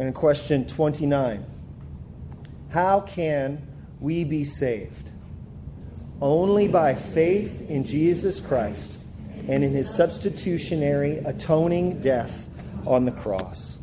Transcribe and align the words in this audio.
and 0.00 0.14
question 0.14 0.66
29 0.66 1.44
How 2.70 3.00
can 3.00 3.66
we 4.00 4.24
be 4.24 4.44
saved? 4.44 5.10
Only 6.22 6.68
by 6.68 6.94
faith 6.94 7.68
in 7.68 7.84
Jesus 7.84 8.40
Christ 8.40 8.98
and 9.46 9.62
in 9.62 9.72
his 9.72 9.94
substitutionary 9.94 11.18
atoning 11.18 12.00
death 12.00 12.48
on 12.86 13.04
the 13.04 13.12
cross. 13.12 13.78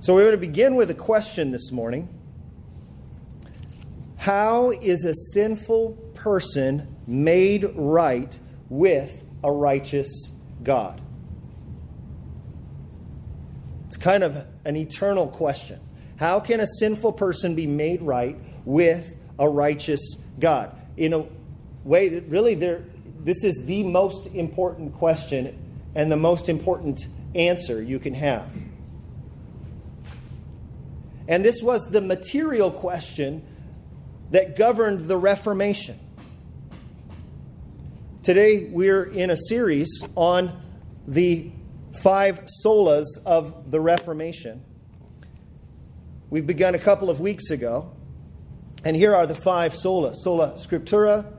So 0.00 0.14
we're 0.14 0.22
going 0.22 0.32
to 0.32 0.38
begin 0.38 0.76
with 0.76 0.90
a 0.90 0.94
question 0.94 1.50
this 1.50 1.72
morning. 1.72 2.08
How 4.16 4.70
is 4.70 5.04
a 5.04 5.14
sinful 5.32 5.92
person 6.14 6.96
made 7.08 7.68
right 7.74 8.38
with 8.68 9.12
a 9.42 9.50
righteous 9.50 10.32
God? 10.62 11.00
Kind 14.02 14.24
of 14.24 14.44
an 14.64 14.76
eternal 14.76 15.28
question. 15.28 15.78
How 16.16 16.40
can 16.40 16.58
a 16.58 16.66
sinful 16.78 17.12
person 17.12 17.54
be 17.54 17.68
made 17.68 18.02
right 18.02 18.36
with 18.64 19.08
a 19.38 19.48
righteous 19.48 20.00
God? 20.38 20.76
In 20.96 21.12
a 21.12 21.24
way 21.84 22.08
that 22.10 22.28
really 22.28 22.54
there 22.54 22.84
this 23.20 23.44
is 23.44 23.64
the 23.64 23.84
most 23.84 24.26
important 24.34 24.94
question 24.94 25.56
and 25.94 26.10
the 26.10 26.16
most 26.16 26.48
important 26.48 26.98
answer 27.36 27.80
you 27.80 28.00
can 28.00 28.14
have. 28.14 28.50
And 31.28 31.44
this 31.44 31.62
was 31.62 31.84
the 31.84 32.00
material 32.00 32.72
question 32.72 33.46
that 34.32 34.56
governed 34.56 35.06
the 35.06 35.16
Reformation. 35.16 36.00
Today, 38.24 38.64
we're 38.64 39.04
in 39.04 39.30
a 39.30 39.36
series 39.36 39.88
on 40.16 40.60
the 41.06 41.52
five 42.00 42.48
solas 42.64 43.06
of 43.24 43.70
the 43.70 43.80
Reformation. 43.80 44.64
We've 46.30 46.46
begun 46.46 46.74
a 46.74 46.78
couple 46.78 47.10
of 47.10 47.20
weeks 47.20 47.50
ago, 47.50 47.94
and 48.84 48.96
here 48.96 49.14
are 49.14 49.26
the 49.26 49.34
five 49.34 49.74
solas 49.74 50.16
sola 50.16 50.52
scriptura, 50.52 51.30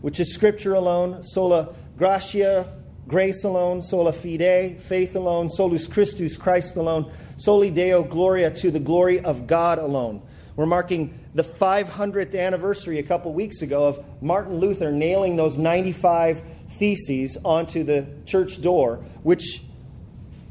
which 0.00 0.18
is 0.18 0.34
scripture 0.34 0.74
alone, 0.74 1.22
sola 1.22 1.74
gratia, 1.96 2.72
grace 3.06 3.44
alone, 3.44 3.82
sola 3.82 4.12
fide, 4.12 4.82
faith 4.82 5.14
alone, 5.14 5.50
solus 5.50 5.86
Christus, 5.86 6.36
Christ 6.36 6.76
alone, 6.76 7.12
soli 7.36 7.70
deo 7.70 8.02
gloria 8.02 8.50
to 8.50 8.70
the 8.70 8.80
glory 8.80 9.20
of 9.20 9.46
God 9.46 9.78
alone. 9.78 10.22
We're 10.56 10.66
marking 10.66 11.18
the 11.34 11.44
500th 11.44 12.38
anniversary 12.38 12.98
a 12.98 13.02
couple 13.02 13.32
weeks 13.32 13.62
ago 13.62 13.86
of 13.86 14.04
Martin 14.22 14.58
Luther 14.58 14.90
nailing 14.90 15.36
those 15.36 15.56
95 15.56 16.42
theses 16.78 17.36
onto 17.44 17.84
the 17.84 18.08
church 18.26 18.60
door, 18.60 18.96
which 19.22 19.62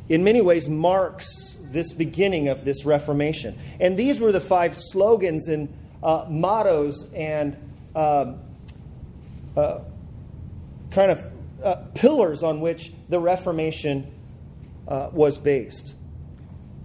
in 0.09 0.23
many 0.23 0.41
ways 0.41 0.67
marks 0.67 1.55
this 1.61 1.93
beginning 1.93 2.47
of 2.47 2.65
this 2.65 2.83
Reformation. 2.83 3.57
And 3.79 3.97
these 3.97 4.19
were 4.19 4.31
the 4.31 4.41
five 4.41 4.75
slogans 4.77 5.47
and 5.47 5.73
uh, 6.01 6.25
mottos 6.27 7.07
and 7.13 7.55
uh, 7.95 8.33
uh, 9.55 9.81
kind 10.91 11.11
of 11.11 11.31
uh, 11.63 11.75
pillars 11.93 12.43
on 12.43 12.59
which 12.59 12.91
the 13.07 13.19
Reformation 13.19 14.11
uh, 14.87 15.09
was 15.13 15.37
based. 15.37 15.95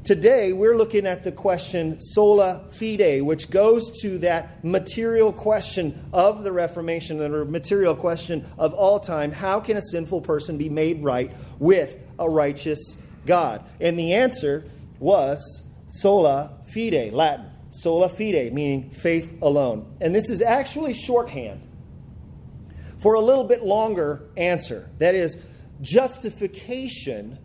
Today, 0.05 0.53
we're 0.53 0.77
looking 0.77 1.07
at 1.07 1.25
the 1.25 1.33
question 1.33 1.99
sola 1.99 2.65
fide, 2.79 3.23
which 3.23 3.49
goes 3.49 3.91
to 4.03 4.19
that 4.19 4.63
material 4.63 5.33
question 5.33 6.11
of 6.13 6.45
the 6.45 6.53
Reformation, 6.53 7.17
the 7.17 7.47
material 7.47 7.95
question 7.95 8.45
of 8.59 8.75
all 8.75 9.01
time. 9.01 9.33
How 9.33 9.61
can 9.61 9.79
a 9.79 9.83
sinful 9.83 10.21
person 10.21 10.59
be 10.59 10.69
made 10.69 11.03
right 11.03 11.35
with 11.59 11.97
a 12.19 12.29
righteous 12.29 12.99
God? 13.27 13.65
And 13.81 13.99
the 13.99 14.15
answer 14.15 14.65
was 14.99 15.63
sola 15.89 16.59
fide, 16.73 17.13
Latin. 17.13 17.51
Sola 17.71 18.09
fide, 18.09 18.53
meaning 18.53 18.91
faith 18.91 19.31
alone. 19.43 19.97
And 20.01 20.15
this 20.15 20.31
is 20.31 20.43
actually 20.43 20.95
shorthand 20.95 21.69
for 23.03 23.15
a 23.15 23.21
little 23.21 23.45
bit 23.45 23.63
longer 23.63 24.31
answer. 24.37 24.91
That 24.99 25.15
is, 25.15 25.39
justification 25.83 27.39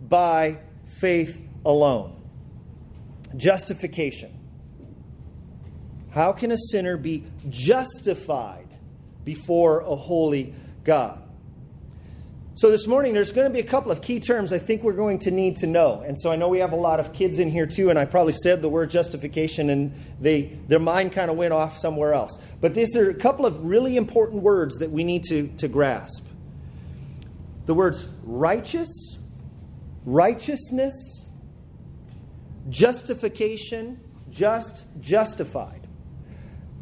by 0.00 0.58
faith 1.00 1.42
alone. 1.64 2.22
Justification. 3.36 4.38
How 6.10 6.32
can 6.32 6.52
a 6.52 6.58
sinner 6.58 6.96
be 6.96 7.24
justified 7.48 8.68
before 9.24 9.80
a 9.80 9.96
holy 9.96 10.54
God? 10.84 11.21
So, 12.62 12.70
this 12.70 12.86
morning, 12.86 13.12
there's 13.12 13.32
going 13.32 13.48
to 13.48 13.52
be 13.52 13.58
a 13.58 13.68
couple 13.68 13.90
of 13.90 14.02
key 14.02 14.20
terms 14.20 14.52
I 14.52 14.60
think 14.60 14.84
we're 14.84 14.92
going 14.92 15.18
to 15.22 15.32
need 15.32 15.56
to 15.56 15.66
know. 15.66 16.04
And 16.06 16.16
so, 16.16 16.30
I 16.30 16.36
know 16.36 16.46
we 16.46 16.60
have 16.60 16.70
a 16.70 16.76
lot 16.76 17.00
of 17.00 17.12
kids 17.12 17.40
in 17.40 17.50
here 17.50 17.66
too, 17.66 17.90
and 17.90 17.98
I 17.98 18.04
probably 18.04 18.34
said 18.34 18.62
the 18.62 18.68
word 18.68 18.88
justification, 18.88 19.68
and 19.68 19.92
they, 20.20 20.42
their 20.68 20.78
mind 20.78 21.10
kind 21.10 21.28
of 21.28 21.36
went 21.36 21.52
off 21.52 21.76
somewhere 21.76 22.14
else. 22.14 22.40
But 22.60 22.74
these 22.74 22.94
are 22.94 23.10
a 23.10 23.14
couple 23.14 23.46
of 23.46 23.64
really 23.64 23.96
important 23.96 24.44
words 24.44 24.76
that 24.76 24.92
we 24.92 25.02
need 25.02 25.24
to, 25.24 25.48
to 25.58 25.66
grasp 25.66 26.24
the 27.66 27.74
words 27.74 28.06
righteous, 28.22 29.18
righteousness, 30.04 31.26
justification, 32.70 33.98
just, 34.30 34.86
justified. 35.00 35.88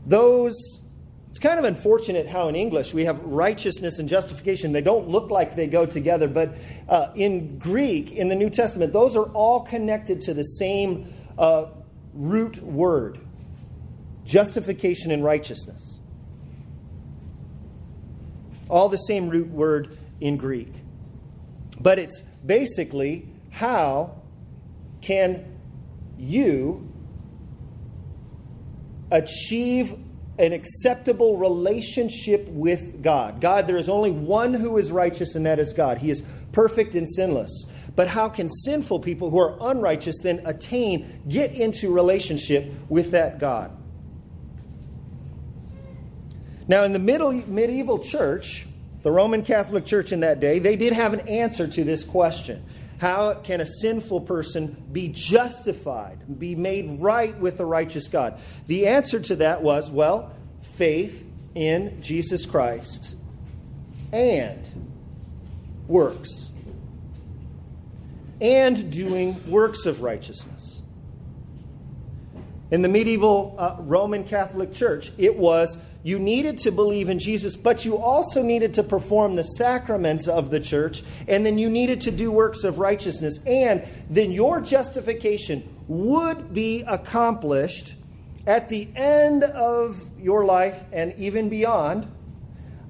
Those, 0.04 0.82
it's 1.30 1.38
kind 1.38 1.60
of 1.60 1.64
unfortunate 1.64 2.26
how 2.26 2.48
in 2.48 2.56
English 2.56 2.92
we 2.92 3.04
have 3.04 3.20
righteousness 3.22 4.00
and 4.00 4.08
justification. 4.08 4.72
They 4.72 4.80
don't 4.80 5.08
look 5.08 5.30
like 5.30 5.54
they 5.54 5.68
go 5.68 5.86
together, 5.86 6.26
but 6.26 6.54
uh, 6.88 7.12
in 7.14 7.56
Greek, 7.58 8.10
in 8.12 8.28
the 8.28 8.34
New 8.34 8.50
Testament, 8.50 8.92
those 8.92 9.14
are 9.14 9.26
all 9.26 9.60
connected 9.60 10.22
to 10.22 10.34
the 10.34 10.42
same 10.42 11.14
uh, 11.38 11.66
root 12.12 12.60
word 12.62 13.20
justification 14.24 15.10
and 15.10 15.24
righteousness. 15.24 15.98
All 18.68 18.88
the 18.88 18.98
same 18.98 19.28
root 19.28 19.48
word 19.48 19.96
in 20.20 20.36
Greek. 20.36 20.72
But 21.80 21.98
it's 21.98 22.22
basically 22.44 23.28
how 23.50 24.20
can 25.00 25.58
you 26.18 26.92
achieve 29.10 29.96
an 30.40 30.54
acceptable 30.54 31.36
relationship 31.36 32.48
with 32.48 33.02
God. 33.02 33.40
God, 33.40 33.66
there 33.66 33.76
is 33.76 33.90
only 33.90 34.10
one 34.10 34.54
who 34.54 34.78
is 34.78 34.90
righteous, 34.90 35.34
and 35.34 35.44
that 35.44 35.58
is 35.58 35.74
God. 35.74 35.98
He 35.98 36.10
is 36.10 36.24
perfect 36.52 36.94
and 36.94 37.08
sinless. 37.08 37.66
But 37.94 38.08
how 38.08 38.30
can 38.30 38.48
sinful 38.48 39.00
people 39.00 39.28
who 39.30 39.38
are 39.38 39.58
unrighteous 39.60 40.16
then 40.22 40.40
attain, 40.46 41.22
get 41.28 41.52
into 41.52 41.92
relationship 41.92 42.72
with 42.88 43.10
that 43.10 43.38
God? 43.38 43.76
Now, 46.66 46.84
in 46.84 46.92
the 46.92 46.98
middle, 46.98 47.32
medieval 47.32 47.98
church, 47.98 48.66
the 49.02 49.10
Roman 49.10 49.42
Catholic 49.42 49.84
Church 49.84 50.12
in 50.12 50.20
that 50.20 50.40
day, 50.40 50.58
they 50.58 50.76
did 50.76 50.94
have 50.94 51.12
an 51.12 51.20
answer 51.28 51.66
to 51.66 51.84
this 51.84 52.02
question. 52.02 52.64
How 53.00 53.32
can 53.32 53.62
a 53.62 53.66
sinful 53.66 54.20
person 54.22 54.84
be 54.92 55.08
justified, 55.08 56.38
be 56.38 56.54
made 56.54 57.00
right 57.00 57.38
with 57.40 57.56
the 57.56 57.64
righteous 57.64 58.08
God? 58.08 58.38
The 58.66 58.88
answer 58.88 59.18
to 59.20 59.36
that 59.36 59.62
was 59.62 59.90
well, 59.90 60.34
faith 60.76 61.26
in 61.54 62.02
Jesus 62.02 62.44
Christ 62.44 63.14
and 64.12 64.68
works. 65.88 66.28
And 68.38 68.92
doing 68.92 69.50
works 69.50 69.86
of 69.86 70.02
righteousness. 70.02 70.59
In 72.70 72.82
the 72.82 72.88
medieval 72.88 73.56
uh, 73.58 73.76
Roman 73.80 74.24
Catholic 74.24 74.72
Church, 74.72 75.10
it 75.18 75.36
was 75.36 75.76
you 76.02 76.18
needed 76.18 76.58
to 76.58 76.70
believe 76.70 77.08
in 77.08 77.18
Jesus, 77.18 77.56
but 77.56 77.84
you 77.84 77.98
also 77.98 78.42
needed 78.42 78.74
to 78.74 78.82
perform 78.82 79.36
the 79.36 79.42
sacraments 79.42 80.28
of 80.28 80.50
the 80.50 80.60
church, 80.60 81.02
and 81.28 81.44
then 81.44 81.58
you 81.58 81.68
needed 81.68 82.00
to 82.02 82.10
do 82.10 82.30
works 82.30 82.64
of 82.64 82.78
righteousness. 82.78 83.38
And 83.44 83.86
then 84.08 84.30
your 84.30 84.60
justification 84.60 85.68
would 85.88 86.54
be 86.54 86.82
accomplished 86.86 87.94
at 88.46 88.70
the 88.70 88.88
end 88.96 89.44
of 89.44 90.00
your 90.18 90.44
life 90.44 90.82
and 90.92 91.12
even 91.18 91.50
beyond, 91.50 92.10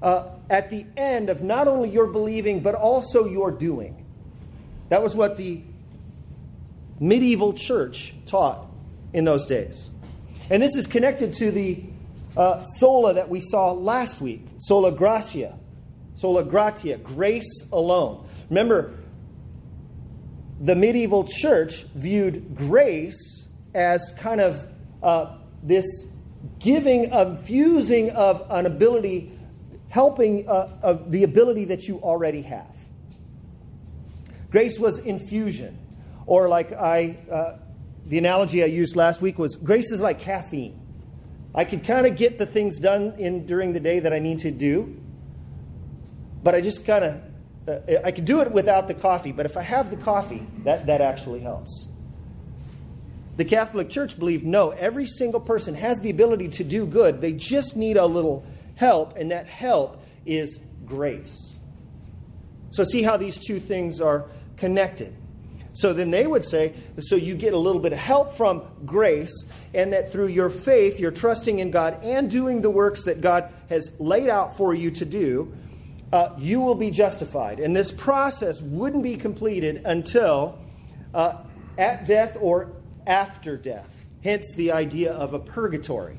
uh, 0.01 0.29
at 0.49 0.69
the 0.69 0.85
end 0.95 1.29
of 1.29 1.41
not 1.41 1.67
only 1.67 1.89
your 1.89 2.07
believing, 2.07 2.61
but 2.61 2.75
also 2.75 3.25
your 3.25 3.51
doing. 3.51 4.05
That 4.89 5.03
was 5.03 5.15
what 5.15 5.35
the 5.37 5.63
medieval 6.99 7.53
church 7.53 8.13
taught 8.25 8.70
in 9.13 9.25
those 9.25 9.45
days. 9.45 9.89
And 10.49 10.61
this 10.61 10.75
is 10.75 10.87
connected 10.87 11.33
to 11.35 11.51
the 11.51 11.83
uh, 12.35 12.63
sola 12.63 13.13
that 13.13 13.29
we 13.29 13.41
saw 13.41 13.71
last 13.71 14.21
week, 14.21 14.45
sola 14.57 14.91
gratia, 14.91 15.57
sola 16.15 16.43
gratia, 16.43 16.97
grace 16.97 17.67
alone. 17.71 18.27
Remember, 18.49 18.97
the 20.59 20.75
medieval 20.75 21.25
church 21.25 21.83
viewed 21.95 22.55
grace 22.55 23.47
as 23.73 24.13
kind 24.19 24.41
of 24.41 24.67
uh, 25.01 25.37
this 25.63 25.85
giving, 26.59 27.11
of 27.11 27.45
fusing 27.45 28.11
of 28.11 28.45
an 28.49 28.65
ability, 28.65 29.37
helping 29.89 30.47
uh, 30.47 30.71
of 30.81 31.11
the 31.11 31.23
ability 31.23 31.65
that 31.65 31.87
you 31.87 31.99
already 31.99 32.41
have. 32.43 32.75
Grace 34.49 34.77
was 34.77 34.99
infusion 34.99 35.77
Or, 36.25 36.47
like 36.47 36.71
I, 36.73 37.17
uh, 37.31 37.57
the 38.11 38.17
analogy 38.17 38.61
I 38.61 38.65
used 38.65 38.97
last 38.97 39.21
week 39.21 39.39
was 39.39 39.55
grace 39.55 39.89
is 39.89 40.01
like 40.01 40.19
caffeine. 40.19 40.77
I 41.55 41.63
can 41.63 41.79
kind 41.79 42.05
of 42.05 42.17
get 42.17 42.37
the 42.37 42.45
things 42.45 42.77
done 42.77 43.13
in 43.17 43.45
during 43.45 43.71
the 43.71 43.79
day 43.79 44.01
that 44.01 44.11
I 44.11 44.19
need 44.19 44.39
to 44.39 44.51
do, 44.51 45.01
but 46.43 46.53
I 46.53 46.59
just 46.59 46.85
kind 46.85 47.05
of 47.05 47.21
uh, 47.69 48.01
I 48.03 48.11
can 48.11 48.25
do 48.25 48.41
it 48.41 48.51
without 48.51 48.89
the 48.89 48.93
coffee. 48.93 49.31
But 49.31 49.45
if 49.45 49.55
I 49.55 49.61
have 49.61 49.89
the 49.89 49.95
coffee, 49.95 50.45
that 50.65 50.87
that 50.87 50.99
actually 50.99 51.39
helps. 51.39 51.87
The 53.37 53.45
Catholic 53.45 53.89
Church 53.89 54.19
believed 54.19 54.43
no, 54.43 54.71
every 54.71 55.07
single 55.07 55.39
person 55.39 55.73
has 55.75 55.97
the 56.01 56.09
ability 56.09 56.49
to 56.49 56.65
do 56.65 56.85
good. 56.85 57.21
They 57.21 57.31
just 57.31 57.77
need 57.77 57.95
a 57.95 58.05
little 58.05 58.45
help, 58.75 59.15
and 59.15 59.31
that 59.31 59.47
help 59.47 60.03
is 60.25 60.59
grace. 60.85 61.55
So, 62.71 62.83
see 62.83 63.03
how 63.03 63.15
these 63.15 63.37
two 63.37 63.61
things 63.61 64.01
are 64.01 64.25
connected. 64.57 65.15
So 65.73 65.93
then 65.93 66.11
they 66.11 66.27
would 66.27 66.43
say, 66.43 66.73
so 66.99 67.15
you 67.15 67.33
get 67.35 67.53
a 67.53 67.57
little 67.57 67.81
bit 67.81 67.93
of 67.93 67.99
help 67.99 68.33
from 68.33 68.63
grace, 68.85 69.45
and 69.73 69.93
that 69.93 70.11
through 70.11 70.27
your 70.27 70.49
faith, 70.49 70.99
you're 70.99 71.11
trusting 71.11 71.59
in 71.59 71.71
God 71.71 72.03
and 72.03 72.29
doing 72.29 72.61
the 72.61 72.69
works 72.69 73.03
that 73.03 73.21
God 73.21 73.51
has 73.69 73.91
laid 73.99 74.27
out 74.27 74.57
for 74.57 74.73
you 74.73 74.91
to 74.91 75.05
do, 75.05 75.53
uh, 76.11 76.31
you 76.37 76.59
will 76.59 76.75
be 76.75 76.91
justified. 76.91 77.59
And 77.59 77.73
this 77.75 77.91
process 77.91 78.59
wouldn't 78.61 79.03
be 79.03 79.15
completed 79.15 79.81
until 79.85 80.59
uh, 81.13 81.37
at 81.77 82.05
death 82.05 82.37
or 82.41 82.73
after 83.07 83.55
death. 83.55 84.09
Hence 84.23 84.53
the 84.53 84.73
idea 84.73 85.13
of 85.13 85.33
a 85.33 85.39
purgatory, 85.39 86.17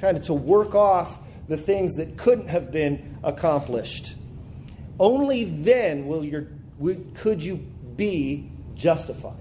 kind 0.00 0.16
of 0.16 0.24
to 0.24 0.34
work 0.34 0.74
off 0.74 1.18
the 1.46 1.56
things 1.56 1.96
that 1.96 2.16
couldn't 2.16 2.48
have 2.48 2.72
been 2.72 3.18
accomplished. 3.22 4.14
Only 4.98 5.44
then 5.44 6.06
will 6.06 6.24
your, 6.24 6.48
could 7.14 7.42
you 7.42 7.56
be 7.96 8.50
justified. 8.78 9.34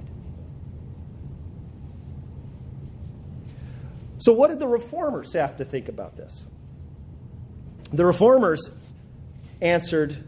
So, 4.17 4.33
what 4.33 4.49
did 4.49 4.59
the 4.59 4.67
reformers 4.67 5.33
have 5.33 5.57
to 5.57 5.65
think 5.65 5.87
about 5.87 6.17
this? 6.17 6.47
The 7.93 8.05
reformers 8.05 8.69
answered 9.61 10.27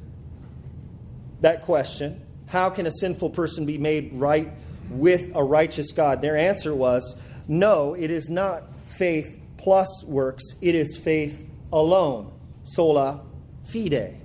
that 1.41 1.63
question 1.63 2.25
How 2.45 2.69
can 2.69 2.85
a 2.85 2.91
sinful 2.91 3.31
person 3.31 3.65
be 3.65 3.77
made 3.77 4.13
right 4.13 4.53
with 4.89 5.35
a 5.35 5.43
righteous 5.43 5.91
God? 5.91 6.21
Their 6.21 6.37
answer 6.37 6.73
was 6.73 7.19
No, 7.47 7.95
it 7.95 8.11
is 8.11 8.29
not 8.29 8.63
faith 8.97 9.27
plus 9.57 9.89
works, 10.05 10.43
it 10.61 10.75
is 10.75 10.95
faith 10.95 11.45
alone. 11.73 12.31
Sola 12.63 13.25
fide. 13.73 14.18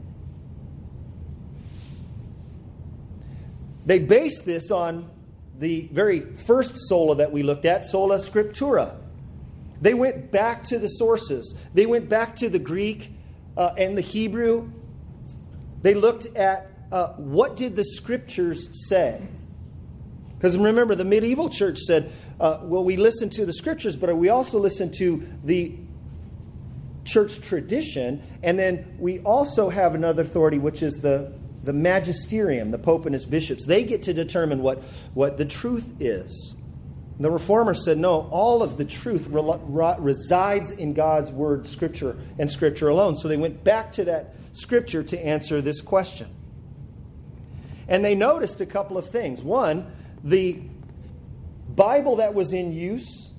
They 3.84 3.98
based 3.98 4.44
this 4.44 4.70
on 4.70 5.10
the 5.58 5.88
very 5.92 6.20
first 6.46 6.76
sola 6.88 7.16
that 7.16 7.32
we 7.32 7.42
looked 7.42 7.64
at, 7.64 7.86
sola 7.86 8.18
scriptura. 8.18 8.96
They 9.80 9.94
went 9.94 10.30
back 10.30 10.64
to 10.64 10.78
the 10.78 10.88
sources. 10.88 11.56
They 11.74 11.86
went 11.86 12.08
back 12.08 12.36
to 12.36 12.48
the 12.48 12.58
Greek 12.58 13.12
uh, 13.56 13.74
and 13.76 13.96
the 13.96 14.02
Hebrew. 14.02 14.70
They 15.82 15.94
looked 15.94 16.26
at 16.36 16.70
uh, 16.90 17.08
what 17.14 17.56
did 17.56 17.76
the 17.76 17.84
scriptures 17.84 18.88
say. 18.88 19.20
Because 20.36 20.56
remember, 20.56 20.94
the 20.94 21.04
medieval 21.04 21.48
church 21.48 21.78
said, 21.78 22.12
uh, 22.40 22.58
well, 22.62 22.84
we 22.84 22.96
listen 22.96 23.30
to 23.30 23.46
the 23.46 23.52
scriptures, 23.52 23.96
but 23.96 24.14
we 24.16 24.28
also 24.28 24.58
listen 24.58 24.90
to 24.98 25.26
the 25.44 25.76
church 27.04 27.40
tradition, 27.40 28.22
and 28.42 28.58
then 28.58 28.96
we 28.98 29.20
also 29.20 29.68
have 29.68 29.94
another 29.94 30.22
authority, 30.22 30.58
which 30.58 30.82
is 30.82 30.94
the 30.94 31.32
the 31.64 31.72
magisterium, 31.72 32.70
the 32.70 32.78
Pope 32.78 33.06
and 33.06 33.14
his 33.14 33.26
bishops, 33.26 33.66
they 33.66 33.84
get 33.84 34.02
to 34.04 34.12
determine 34.12 34.62
what, 34.62 34.82
what 35.14 35.38
the 35.38 35.44
truth 35.44 35.90
is. 36.00 36.54
And 37.16 37.24
the 37.24 37.30
reformers 37.30 37.84
said, 37.84 37.98
no, 37.98 38.28
all 38.30 38.62
of 38.62 38.76
the 38.76 38.84
truth 38.84 39.26
re- 39.28 39.58
re- 39.62 39.96
resides 39.98 40.70
in 40.70 40.94
God's 40.94 41.30
word, 41.30 41.66
Scripture, 41.66 42.16
and 42.38 42.50
Scripture 42.50 42.88
alone. 42.88 43.16
So 43.16 43.28
they 43.28 43.36
went 43.36 43.64
back 43.64 43.92
to 43.92 44.04
that 44.04 44.34
Scripture 44.52 45.02
to 45.02 45.24
answer 45.24 45.60
this 45.60 45.80
question. 45.80 46.28
And 47.88 48.04
they 48.04 48.14
noticed 48.14 48.60
a 48.60 48.66
couple 48.66 48.98
of 48.98 49.10
things. 49.10 49.42
One, 49.42 49.90
the 50.22 50.60
Bible 51.68 52.16
that 52.16 52.34
was 52.34 52.52
in 52.52 52.72
use 52.72 53.30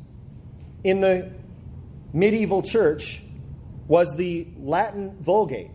in 0.83 1.01
the 1.01 1.31
medieval 2.13 2.61
church 2.61 3.21
was 3.87 4.15
the 4.15 4.47
Latin 4.57 5.17
Vulgate. 5.19 5.71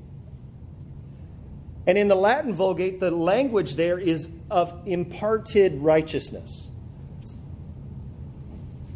And 1.87 1.97
in 1.97 2.09
the 2.09 2.15
Latin 2.15 2.55
Vulgate, 2.55 3.01
the 3.01 3.11
language 3.11 3.77
there 3.77 3.99
is 3.99 4.29
of 4.51 4.87
imparted 4.87 5.81
righteousness. 5.81 6.69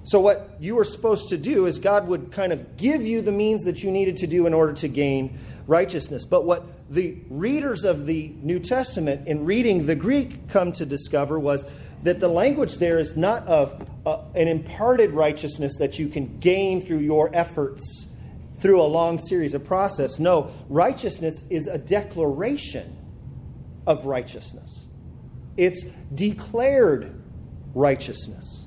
So, 0.05 0.21
what 0.21 0.57
you 0.61 0.75
were 0.75 0.85
supposed 0.85 1.31
to 1.31 1.39
do 1.39 1.65
is 1.65 1.79
God 1.79 2.07
would 2.09 2.31
kind 2.31 2.53
of 2.53 2.77
give 2.77 3.03
you 3.03 3.23
the 3.23 3.33
means 3.33 3.65
that 3.65 3.83
you 3.83 3.91
needed 3.91 4.19
to 4.19 4.27
do 4.27 4.47
in 4.47 4.53
order 4.53 4.75
to 4.75 4.89
gain 4.89 5.39
righteousness. 5.67 6.27
But 6.27 6.45
what 6.45 6.67
the 6.91 7.17
readers 7.31 7.85
of 7.85 8.05
the 8.05 8.35
New 8.43 8.59
Testament, 8.59 9.27
in 9.27 9.47
reading 9.47 9.87
the 9.87 9.95
Greek, 9.95 10.49
come 10.51 10.73
to 10.73 10.85
discover 10.85 11.39
was 11.39 11.67
that 12.03 12.21
the 12.21 12.29
language 12.29 12.77
there 12.77 12.99
is 12.99 13.17
not 13.17 13.47
of 13.47 13.89
uh, 14.05 14.19
an 14.35 14.47
imparted 14.47 15.13
righteousness 15.13 15.79
that 15.79 15.99
you 15.99 16.09
can 16.09 16.39
gain 16.39 16.85
through 16.85 16.99
your 16.99 17.35
efforts 17.35 18.09
through 18.65 18.81
a 18.81 18.83
long 18.83 19.19
series 19.19 19.53
of 19.53 19.63
process. 19.63 20.19
No, 20.19 20.51
righteousness 20.71 21.45
is 21.51 21.67
a 21.67 21.77
declaration 21.77 22.97
of 23.87 24.07
righteousness. 24.07 24.89
It's 25.59 25.85
declared 26.15 27.23
righteousness. 27.75 28.65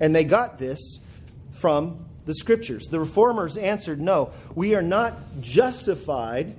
And 0.00 0.16
they 0.16 0.24
got 0.24 0.58
this 0.58 0.80
from 1.52 2.06
the 2.24 2.34
scriptures. 2.34 2.86
The 2.86 2.98
reformers 2.98 3.58
answered, 3.58 4.00
No, 4.00 4.32
we 4.54 4.74
are 4.74 4.82
not 4.82 5.12
justified. 5.42 6.56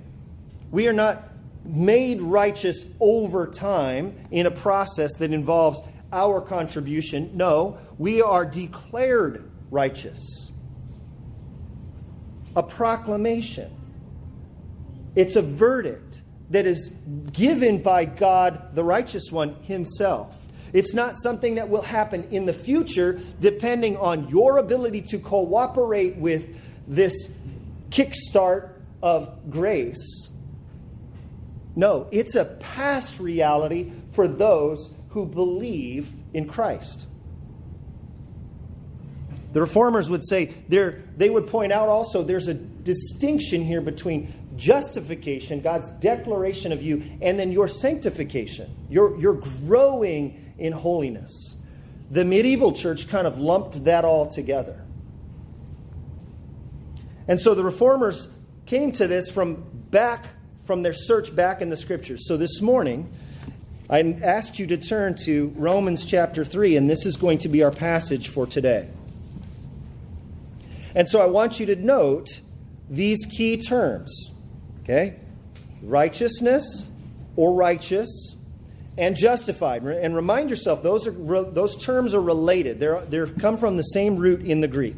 We 0.70 0.86
are 0.86 0.92
not 0.92 1.28
made 1.64 2.22
righteous 2.22 2.84
over 3.00 3.48
time 3.48 4.16
in 4.30 4.46
a 4.46 4.52
process 4.52 5.10
that 5.18 5.32
involves 5.32 5.80
our 6.12 6.40
contribution. 6.40 7.32
No, 7.34 7.78
we 7.98 8.22
are 8.22 8.46
declared 8.46 9.50
righteous 9.72 10.51
a 12.54 12.62
proclamation. 12.62 13.70
It's 15.14 15.36
a 15.36 15.42
verdict 15.42 16.22
that 16.50 16.66
is 16.66 16.94
given 17.32 17.82
by 17.82 18.04
God, 18.04 18.74
the 18.74 18.84
righteous 18.84 19.30
one, 19.30 19.54
himself. 19.62 20.36
It's 20.72 20.94
not 20.94 21.16
something 21.16 21.56
that 21.56 21.68
will 21.68 21.82
happen 21.82 22.28
in 22.30 22.46
the 22.46 22.52
future 22.52 23.20
depending 23.40 23.96
on 23.96 24.28
your 24.28 24.58
ability 24.58 25.02
to 25.02 25.18
cooperate 25.18 26.16
with 26.16 26.44
this 26.86 27.30
kickstart 27.90 28.70
of 29.02 29.50
grace. 29.50 30.28
No, 31.74 32.08
it's 32.10 32.34
a 32.34 32.44
past 32.44 33.18
reality 33.18 33.92
for 34.12 34.28
those 34.28 34.94
who 35.10 35.26
believe 35.26 36.12
in 36.32 36.48
Christ. 36.48 37.06
The 39.52 39.60
reformers 39.60 40.08
would 40.08 40.26
say 40.26 40.54
there 40.68 41.02
they 41.16 41.28
would 41.28 41.46
point 41.46 41.72
out 41.72 41.88
also 41.88 42.22
there's 42.22 42.48
a 42.48 42.54
distinction 42.54 43.62
here 43.62 43.82
between 43.82 44.32
justification, 44.56 45.60
God's 45.60 45.90
declaration 45.90 46.72
of 46.72 46.82
you, 46.82 47.02
and 47.20 47.38
then 47.38 47.52
your 47.52 47.68
sanctification. 47.68 48.74
You're, 48.88 49.18
you're 49.18 49.34
growing 49.34 50.54
in 50.58 50.72
holiness. 50.72 51.56
The 52.10 52.24
medieval 52.24 52.72
church 52.72 53.08
kind 53.08 53.26
of 53.26 53.38
lumped 53.38 53.84
that 53.84 54.04
all 54.04 54.30
together. 54.30 54.84
And 57.28 57.40
so 57.40 57.54
the 57.54 57.64
reformers 57.64 58.28
came 58.66 58.92
to 58.92 59.06
this 59.06 59.30
from 59.30 59.64
back 59.90 60.26
from 60.64 60.82
their 60.82 60.92
search 60.92 61.34
back 61.34 61.60
in 61.60 61.70
the 61.70 61.76
scriptures. 61.76 62.26
So 62.26 62.36
this 62.36 62.60
morning, 62.60 63.10
I 63.90 64.00
asked 64.22 64.58
you 64.58 64.66
to 64.68 64.76
turn 64.76 65.16
to 65.24 65.52
Romans 65.56 66.04
chapter 66.04 66.44
3, 66.44 66.76
and 66.76 66.88
this 66.88 67.04
is 67.04 67.16
going 67.16 67.38
to 67.38 67.48
be 67.48 67.62
our 67.62 67.72
passage 67.72 68.28
for 68.28 68.46
today. 68.46 68.88
And 70.94 71.08
so 71.08 71.20
I 71.20 71.26
want 71.26 71.58
you 71.58 71.66
to 71.66 71.76
note 71.76 72.40
these 72.88 73.24
key 73.24 73.56
terms. 73.56 74.12
Okay? 74.82 75.16
Righteousness 75.82 76.86
or 77.36 77.54
righteous 77.54 78.36
and 78.98 79.16
justified. 79.16 79.82
And 79.82 80.14
remind 80.14 80.50
yourself 80.50 80.82
those 80.82 81.06
are 81.06 81.12
those 81.12 81.82
terms 81.82 82.14
are 82.14 82.20
related. 82.20 82.78
They're 82.80 83.00
they 83.00 83.24
come 83.40 83.56
from 83.56 83.76
the 83.76 83.82
same 83.82 84.16
root 84.16 84.42
in 84.42 84.60
the 84.60 84.68
Greek. 84.68 84.96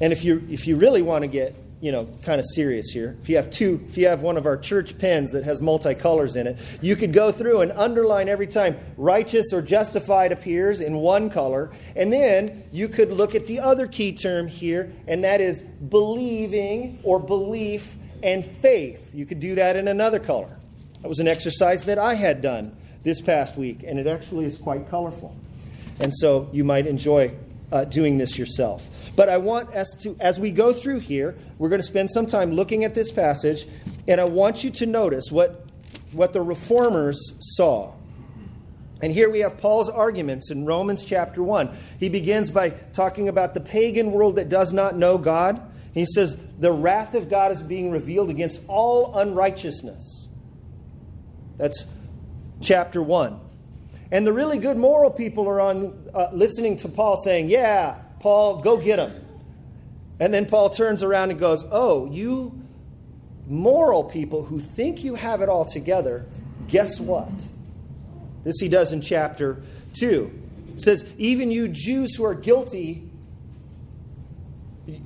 And 0.00 0.12
if 0.12 0.24
you 0.24 0.46
if 0.50 0.66
you 0.66 0.76
really 0.76 1.02
want 1.02 1.22
to 1.22 1.28
get 1.28 1.56
you 1.80 1.92
know, 1.92 2.08
kind 2.22 2.38
of 2.38 2.46
serious 2.54 2.86
here. 2.88 3.16
If 3.20 3.28
you 3.28 3.36
have 3.36 3.50
two, 3.50 3.84
if 3.88 3.98
you 3.98 4.06
have 4.06 4.22
one 4.22 4.36
of 4.36 4.46
our 4.46 4.56
church 4.56 4.98
pens 4.98 5.32
that 5.32 5.44
has 5.44 5.60
multicolors 5.60 6.36
in 6.36 6.46
it, 6.46 6.58
you 6.80 6.96
could 6.96 7.12
go 7.12 7.30
through 7.30 7.60
and 7.60 7.72
underline 7.72 8.28
every 8.28 8.46
time 8.46 8.78
righteous 8.96 9.52
or 9.52 9.60
justified 9.60 10.32
appears 10.32 10.80
in 10.80 10.94
one 10.94 11.30
color. 11.30 11.70
And 11.94 12.12
then 12.12 12.64
you 12.72 12.88
could 12.88 13.12
look 13.12 13.34
at 13.34 13.46
the 13.46 13.60
other 13.60 13.86
key 13.86 14.12
term 14.12 14.48
here, 14.48 14.92
and 15.06 15.24
that 15.24 15.40
is 15.40 15.62
believing 15.62 17.00
or 17.02 17.18
belief 17.20 17.96
and 18.22 18.44
faith. 18.44 19.14
You 19.14 19.26
could 19.26 19.40
do 19.40 19.54
that 19.56 19.76
in 19.76 19.88
another 19.88 20.18
color. 20.18 20.56
That 21.02 21.08
was 21.08 21.18
an 21.18 21.28
exercise 21.28 21.84
that 21.84 21.98
I 21.98 22.14
had 22.14 22.40
done 22.40 22.74
this 23.02 23.20
past 23.20 23.56
week, 23.56 23.82
and 23.86 23.98
it 23.98 24.06
actually 24.06 24.46
is 24.46 24.56
quite 24.56 24.88
colorful. 24.88 25.36
And 26.00 26.12
so 26.14 26.48
you 26.52 26.64
might 26.64 26.86
enjoy 26.86 27.32
uh, 27.70 27.84
doing 27.84 28.16
this 28.18 28.38
yourself. 28.38 28.82
But 29.16 29.28
I 29.28 29.38
want 29.38 29.74
us 29.74 29.88
to, 30.02 30.16
as 30.20 30.38
we 30.38 30.50
go 30.50 30.72
through 30.72 31.00
here, 31.00 31.36
we're 31.58 31.68
going 31.68 31.80
to 31.80 31.86
spend 31.86 32.10
some 32.10 32.26
time 32.26 32.52
looking 32.52 32.84
at 32.84 32.94
this 32.94 33.12
passage, 33.12 33.66
and 34.08 34.20
I 34.20 34.24
want 34.24 34.64
you 34.64 34.70
to 34.70 34.86
notice 34.86 35.30
what, 35.30 35.66
what 36.12 36.32
the 36.32 36.42
reformers 36.42 37.20
saw. 37.40 37.92
And 39.00 39.12
here 39.12 39.30
we 39.30 39.40
have 39.40 39.58
Paul's 39.58 39.88
arguments 39.88 40.50
in 40.50 40.64
Romans 40.64 41.04
chapter 41.04 41.42
1. 41.42 41.76
He 42.00 42.08
begins 42.08 42.50
by 42.50 42.70
talking 42.70 43.28
about 43.28 43.54
the 43.54 43.60
pagan 43.60 44.12
world 44.12 44.36
that 44.36 44.48
does 44.48 44.72
not 44.72 44.96
know 44.96 45.18
God. 45.18 45.60
He 45.92 46.06
says, 46.06 46.38
The 46.58 46.72
wrath 46.72 47.14
of 47.14 47.28
God 47.28 47.52
is 47.52 47.62
being 47.62 47.90
revealed 47.90 48.30
against 48.30 48.60
all 48.66 49.16
unrighteousness. 49.16 50.28
That's 51.56 51.86
chapter 52.60 53.02
1. 53.02 53.40
And 54.10 54.26
the 54.26 54.32
really 54.32 54.58
good 54.58 54.76
moral 54.76 55.10
people 55.10 55.48
are 55.48 55.60
on 55.60 56.08
uh, 56.14 56.28
listening 56.32 56.78
to 56.78 56.88
Paul 56.88 57.20
saying, 57.22 57.48
Yeah, 57.48 57.98
Paul, 58.24 58.62
go 58.62 58.78
get 58.78 58.98
him. 58.98 59.12
And 60.18 60.32
then 60.32 60.46
Paul 60.46 60.70
turns 60.70 61.02
around 61.02 61.30
and 61.30 61.38
goes, 61.38 61.62
Oh, 61.70 62.10
you 62.10 62.58
moral 63.46 64.02
people 64.02 64.42
who 64.42 64.60
think 64.60 65.04
you 65.04 65.14
have 65.14 65.42
it 65.42 65.50
all 65.50 65.66
together, 65.66 66.24
guess 66.66 66.98
what? 66.98 67.28
This 68.42 68.56
he 68.58 68.70
does 68.70 68.94
in 68.94 69.02
chapter 69.02 69.62
2. 69.98 70.40
It 70.72 70.80
says, 70.80 71.04
Even 71.18 71.50
you 71.50 71.68
Jews 71.68 72.14
who 72.14 72.24
are 72.24 72.34
guilty, 72.34 73.10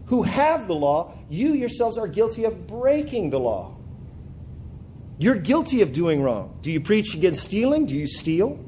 who 0.07 0.23
have 0.23 0.69
the 0.69 0.77
law, 0.77 1.13
you 1.29 1.55
yourselves 1.55 1.99
are 1.99 2.07
guilty 2.07 2.45
of 2.45 2.69
breaking 2.69 3.31
the 3.31 3.41
law. 3.41 3.75
You're 5.19 5.35
guilty 5.35 5.83
of 5.83 5.93
doing 5.93 6.23
wrong. 6.23 6.57
Do 6.63 6.71
you 6.71 6.81
preach 6.81 7.17
against 7.17 7.43
stealing? 7.43 7.87
Do 7.87 7.97
you 7.97 8.07
steal? 8.07 8.65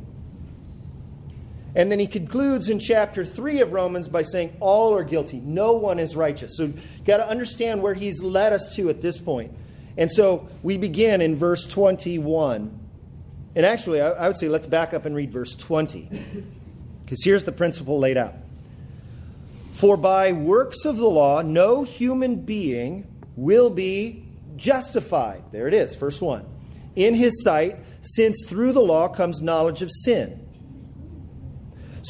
And 1.74 1.90
then 1.90 1.98
he 1.98 2.06
concludes 2.06 2.68
in 2.68 2.80
chapter 2.80 3.24
3 3.24 3.60
of 3.60 3.72
Romans 3.72 4.08
by 4.08 4.22
saying, 4.22 4.56
All 4.60 4.94
are 4.94 5.04
guilty. 5.04 5.38
No 5.38 5.72
one 5.72 5.98
is 5.98 6.16
righteous. 6.16 6.56
So 6.56 6.64
you've 6.64 7.04
got 7.04 7.18
to 7.18 7.28
understand 7.28 7.82
where 7.82 7.94
he's 7.94 8.22
led 8.22 8.52
us 8.52 8.74
to 8.76 8.90
at 8.90 9.02
this 9.02 9.18
point. 9.18 9.52
And 9.96 10.10
so 10.10 10.48
we 10.62 10.76
begin 10.76 11.20
in 11.20 11.36
verse 11.36 11.66
21. 11.66 12.78
And 13.54 13.66
actually, 13.66 14.00
I, 14.00 14.26
would 14.26 14.38
say 14.38 14.48
let's 14.48 14.66
back 14.66 14.94
up 14.94 15.06
and 15.06 15.14
read 15.14 15.32
verse 15.32 15.54
20. 15.54 16.08
Because 17.04 17.22
here's 17.24 17.44
the 17.44 17.52
principle 17.52 17.98
laid 17.98 18.16
out. 18.16 18.34
For 19.74 19.96
by 19.96 20.32
works 20.32 20.84
of 20.84 20.96
the 20.96 21.08
law, 21.08 21.42
no 21.42 21.84
human 21.84 22.42
being 22.42 23.06
will 23.36 23.70
be 23.70 24.24
justified. 24.56 25.42
There 25.52 25.66
it 25.66 25.74
is, 25.74 25.94
verse 25.94 26.20
1. 26.20 26.44
In 26.96 27.14
his 27.14 27.42
sight, 27.42 27.78
since 28.02 28.44
through 28.46 28.72
the 28.72 28.80
law 28.80 29.08
comes 29.08 29.40
knowledge 29.40 29.82
of 29.82 29.90
sin. 29.90 30.46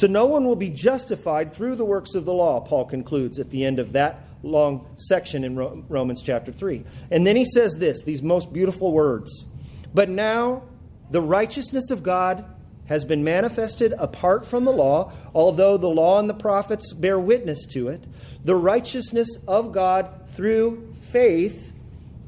So 0.01 0.07
no 0.07 0.25
one 0.25 0.45
will 0.45 0.55
be 0.55 0.71
justified 0.71 1.53
through 1.53 1.75
the 1.75 1.85
works 1.85 2.15
of 2.15 2.25
the 2.25 2.33
law, 2.33 2.59
Paul 2.59 2.85
concludes 2.85 3.37
at 3.37 3.51
the 3.51 3.63
end 3.63 3.77
of 3.77 3.93
that 3.93 4.25
long 4.41 4.87
section 4.97 5.43
in 5.43 5.55
Romans 5.55 6.23
chapter 6.23 6.51
3. 6.51 6.83
And 7.11 7.27
then 7.27 7.35
he 7.35 7.45
says 7.45 7.75
this, 7.75 8.01
these 8.01 8.23
most 8.23 8.51
beautiful 8.51 8.93
words. 8.93 9.45
But 9.93 10.09
now 10.09 10.63
the 11.11 11.21
righteousness 11.21 11.91
of 11.91 12.01
God 12.01 12.43
has 12.87 13.05
been 13.05 13.23
manifested 13.23 13.93
apart 13.99 14.47
from 14.47 14.65
the 14.65 14.71
law, 14.71 15.11
although 15.35 15.77
the 15.77 15.87
law 15.87 16.17
and 16.17 16.27
the 16.27 16.33
prophets 16.33 16.93
bear 16.95 17.19
witness 17.19 17.67
to 17.73 17.89
it. 17.89 18.03
The 18.43 18.55
righteousness 18.55 19.29
of 19.47 19.71
God 19.71 20.31
through 20.33 20.95
faith 21.11 21.71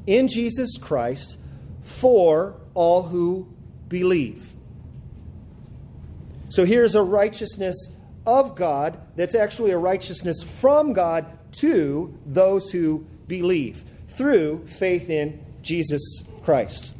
in 0.06 0.28
Jesus 0.28 0.78
Christ 0.78 1.38
for 1.82 2.54
all 2.74 3.02
who 3.02 3.52
believe. 3.88 4.43
So 6.54 6.64
here's 6.64 6.94
a 6.94 7.02
righteousness 7.02 7.74
of 8.24 8.54
God 8.54 9.00
that's 9.16 9.34
actually 9.34 9.72
a 9.72 9.76
righteousness 9.76 10.40
from 10.60 10.92
God 10.92 11.26
to 11.58 12.16
those 12.24 12.70
who 12.70 13.08
believe 13.26 13.84
through 14.10 14.64
faith 14.68 15.10
in 15.10 15.44
Jesus 15.62 16.22
Christ. 16.44 16.94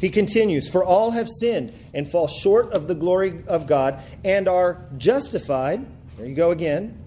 He 0.00 0.08
continues, 0.08 0.66
For 0.66 0.82
all 0.82 1.10
have 1.10 1.28
sinned 1.28 1.78
and 1.92 2.10
fall 2.10 2.28
short 2.28 2.72
of 2.72 2.88
the 2.88 2.94
glory 2.94 3.44
of 3.46 3.66
God 3.66 4.02
and 4.24 4.48
are 4.48 4.86
justified, 4.96 5.84
there 6.16 6.24
you 6.24 6.34
go 6.34 6.50
again, 6.50 6.98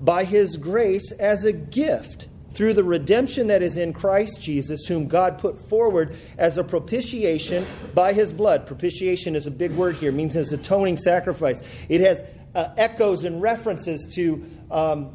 by 0.00 0.24
his 0.24 0.56
grace 0.56 1.12
as 1.12 1.44
a 1.44 1.52
gift 1.52 2.26
through 2.54 2.74
the 2.74 2.84
redemption 2.84 3.48
that 3.48 3.62
is 3.62 3.76
in 3.76 3.92
Christ 3.92 4.40
Jesus, 4.40 4.86
whom 4.86 5.08
God 5.08 5.38
put 5.38 5.58
forward 5.68 6.16
as 6.38 6.56
a 6.56 6.64
propitiation 6.64 7.66
by 7.94 8.12
his 8.12 8.32
blood. 8.32 8.66
Propitiation 8.66 9.36
is 9.36 9.46
a 9.46 9.50
big 9.50 9.72
word 9.72 9.96
here, 9.96 10.10
it 10.10 10.14
means 10.14 10.34
his 10.34 10.52
atoning 10.52 10.96
sacrifice. 10.96 11.62
It 11.88 12.00
has 12.00 12.22
uh, 12.54 12.68
echoes 12.76 13.24
and 13.24 13.42
references 13.42 14.12
to 14.14 14.44
um, 14.70 15.14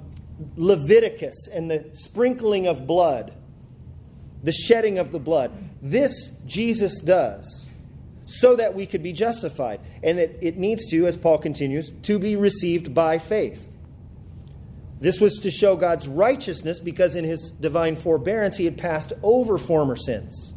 Leviticus 0.55 1.47
and 1.53 1.69
the 1.69 1.89
sprinkling 1.93 2.67
of 2.67 2.85
blood, 2.85 3.33
the 4.43 4.51
shedding 4.51 4.99
of 4.99 5.11
the 5.11 5.19
blood. 5.19 5.51
This 5.81 6.31
Jesus 6.45 6.99
does 6.99 7.69
so 8.29 8.55
that 8.55 8.75
we 8.75 8.85
could 8.85 9.01
be 9.01 9.11
justified, 9.11 9.81
and 10.03 10.19
that 10.19 10.37
it 10.39 10.55
needs 10.55 10.85
to, 10.91 11.07
as 11.07 11.17
Paul 11.17 11.39
continues, 11.39 11.91
to 12.03 12.19
be 12.19 12.35
received 12.35 12.93
by 12.93 13.17
faith. 13.17 13.67
This 14.99 15.21
was 15.21 15.39
to 15.39 15.51
show 15.51 15.75
God's 15.75 16.07
righteousness 16.07 16.79
because 16.79 17.15
in 17.15 17.23
his 17.23 17.51
divine 17.51 17.95
forbearance 17.95 18.57
he 18.57 18.65
had 18.65 18.77
passed 18.77 19.13
over 19.23 19.57
former 19.57 19.95
sins. 19.95 20.53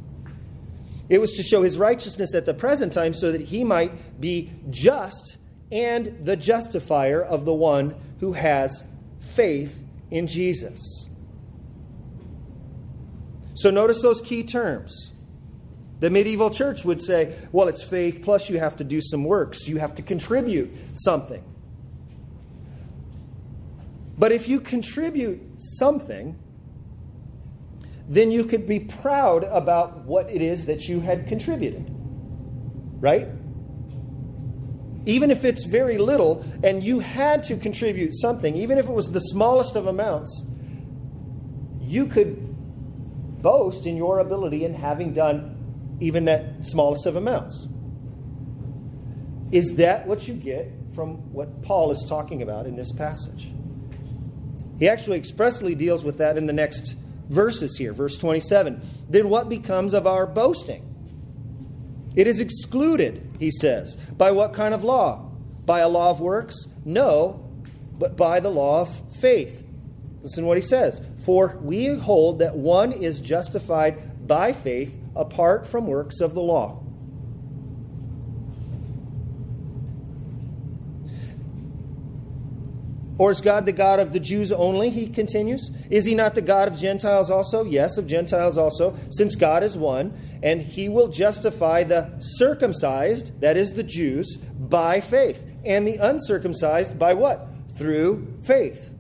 It 1.09 1.21
was 1.21 1.33
to 1.35 1.43
show 1.43 1.63
his 1.63 1.79
righteousness 1.79 2.35
at 2.35 2.47
the 2.47 2.55
present 2.55 2.93
time 2.93 3.15
so 3.15 3.33
that 3.33 3.41
he 3.41 3.65
might 3.65 4.21
be 4.21 4.51
just 4.71 5.37
and 5.71 6.25
the 6.25 6.37
justifier 6.37 7.23
of 7.23 7.45
the 7.45 7.55
one 7.55 7.95
who 8.21 8.33
has 8.33 8.85
faith 9.35 9.79
in 10.11 10.27
Jesus. 10.27 11.09
So 13.55 13.71
notice 13.71 14.03
those 14.03 14.21
key 14.21 14.43
terms. 14.43 15.13
The 16.01 16.11
medieval 16.11 16.51
church 16.51 16.85
would 16.85 17.01
say, 17.01 17.39
well, 17.53 17.69
it's 17.69 17.85
faith, 17.85 18.23
plus 18.23 18.51
you 18.51 18.59
have 18.59 18.77
to 18.77 18.85
do 18.85 19.01
some 19.01 19.25
works. 19.25 19.69
You 19.69 19.79
have 19.79 19.95
to 19.95 20.03
contribute 20.03 20.73
something. 20.95 21.45
But 24.23 24.31
if 24.31 24.49
you 24.49 24.61
contribute 24.61 25.41
something, 25.59 26.39
then 28.07 28.31
you 28.31 28.45
could 28.45 28.69
be 28.69 28.79
proud 28.79 29.43
about 29.43 30.05
what 30.05 30.31
it 30.31 30.41
is 30.41 30.67
that 30.67 30.87
you 30.87 31.01
had 31.01 31.27
contributed. 31.27 31.93
Right? 33.01 33.27
Even 35.07 35.33
if 35.33 35.45
it's 35.45 35.65
very 35.65 35.99
little 35.99 36.45
and 36.63 36.85
you 36.85 37.01
had 37.01 37.43
to 37.43 37.57
contribute 37.57 38.15
something, 38.15 38.55
even 38.55 38.79
if 38.79 38.85
it 38.85 38.93
was 38.93 39.11
the 39.11 39.19
smallest 39.19 39.75
of 39.75 39.89
amounts, 39.89 40.47
you 41.81 42.07
could 42.07 43.43
boast 43.43 43.89
in 43.89 43.97
your 43.97 44.21
ability 44.21 44.65
in 44.65 44.73
having 44.73 45.15
done 45.15 45.97
even 46.01 46.27
that 46.27 46.65
smallest 46.65 47.07
of 47.07 47.17
amounts. 47.17 47.67
Is 49.51 49.75
that 49.79 50.07
what 50.07 50.29
you 50.29 50.35
get 50.35 50.71
from 50.95 51.33
what 51.33 51.61
Paul 51.63 51.91
is 51.91 52.07
talking 52.09 52.41
about 52.41 52.67
in 52.67 52.77
this 52.77 52.93
passage? 52.93 53.51
He 54.83 54.89
actually 54.89 55.19
expressly 55.19 55.77
deals 55.77 56.03
with 56.03 56.19
that 56.19 56.37
in 56.37 56.47
the 56.47 56.53
next 56.53 56.97
verses 57.29 57.77
here, 57.79 57.93
verse 57.93 58.19
27. 58.19 58.83
Then 59.09 59.29
what 59.29 59.49
becomes 59.49 59.95
of 59.95 60.09
our 60.09 60.27
boasting? 60.27 60.85
It 62.17 62.27
is 62.27 62.41
excluded, 62.41 63.31
he 63.39 63.53
says. 63.53 63.97
By 64.17 64.33
what 64.33 64.55
kind 64.55 64.75
of 64.75 64.83
law? 64.83 65.31
By 65.65 65.83
a 65.83 65.89
law 65.89 66.11
of 66.11 66.21
works? 66.21 66.57
No, 66.85 67.49
but 67.97 68.17
by 68.17 68.41
the 68.41 68.49
law 68.49 68.81
of 68.81 69.15
faith. 69.21 69.65
Listen 70.21 70.43
to 70.43 70.49
what 70.49 70.59
he 70.59 70.65
says. 70.65 71.01
For 71.25 71.57
we 71.63 71.87
hold 71.95 72.41
that 72.41 72.57
one 72.57 72.91
is 72.91 73.21
justified 73.21 74.27
by 74.27 74.53
faith 74.53 74.93
apart 75.15 75.69
from 75.69 75.87
works 75.87 76.21
of 76.21 76.35
the 76.35 76.43
law. 76.43 76.82
Or 83.23 83.31
is 83.31 83.41
God 83.41 83.67
the 83.67 83.73
God 83.73 84.01
of 84.01 84.13
the 84.13 84.19
Jews 84.19 84.51
only? 84.51 84.91
He 84.91 85.07
continues. 85.07 85.71
Is 85.91 86.05
he 86.05 86.13
not 86.13 86.35
the 86.35 86.43
God 86.43 86.67
of 86.67 86.77
Gentiles 86.77 87.31
also? 87.31 87.63
Yes, 87.63 87.97
of 87.97 88.09
Gentiles 88.09 88.59
also, 88.59 88.99
since 89.11 89.37
God 89.37 89.63
is 89.63 89.77
one, 89.77 90.13
and 90.43 90.61
he 90.61 90.89
will 90.89 91.07
justify 91.07 91.85
the 91.85 92.19
circumcised, 92.19 93.41
that 93.41 93.57
is 93.57 93.75
the 93.75 93.85
Jews, 93.85 94.39
by 94.39 95.01
faith, 95.01 95.41
and 95.65 95.87
the 95.87 95.99
uncircumcised 95.99 96.99
by 96.99 97.15
what? 97.15 97.47
Through 97.79 98.41
faith. 98.45 98.91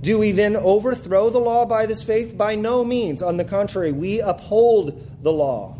Do 0.00 0.18
we 0.18 0.32
then 0.32 0.56
overthrow 0.56 1.30
the 1.30 1.38
law 1.38 1.64
by 1.64 1.86
this 1.86 2.02
faith? 2.02 2.36
By 2.36 2.56
no 2.56 2.84
means. 2.84 3.22
On 3.22 3.36
the 3.36 3.44
contrary, 3.44 3.92
we 3.92 4.20
uphold 4.20 5.22
the 5.22 5.32
law. 5.32 5.78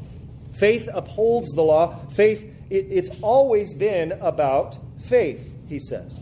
Faith 0.52 0.88
upholds 0.94 1.48
the 1.56 1.62
law. 1.62 1.98
Faith 2.10 2.50
it, 2.70 2.86
it's 2.90 3.10
always 3.20 3.74
been 3.74 4.12
about 4.20 4.78
faith, 5.02 5.46
he 5.68 5.78
says. 5.78 6.20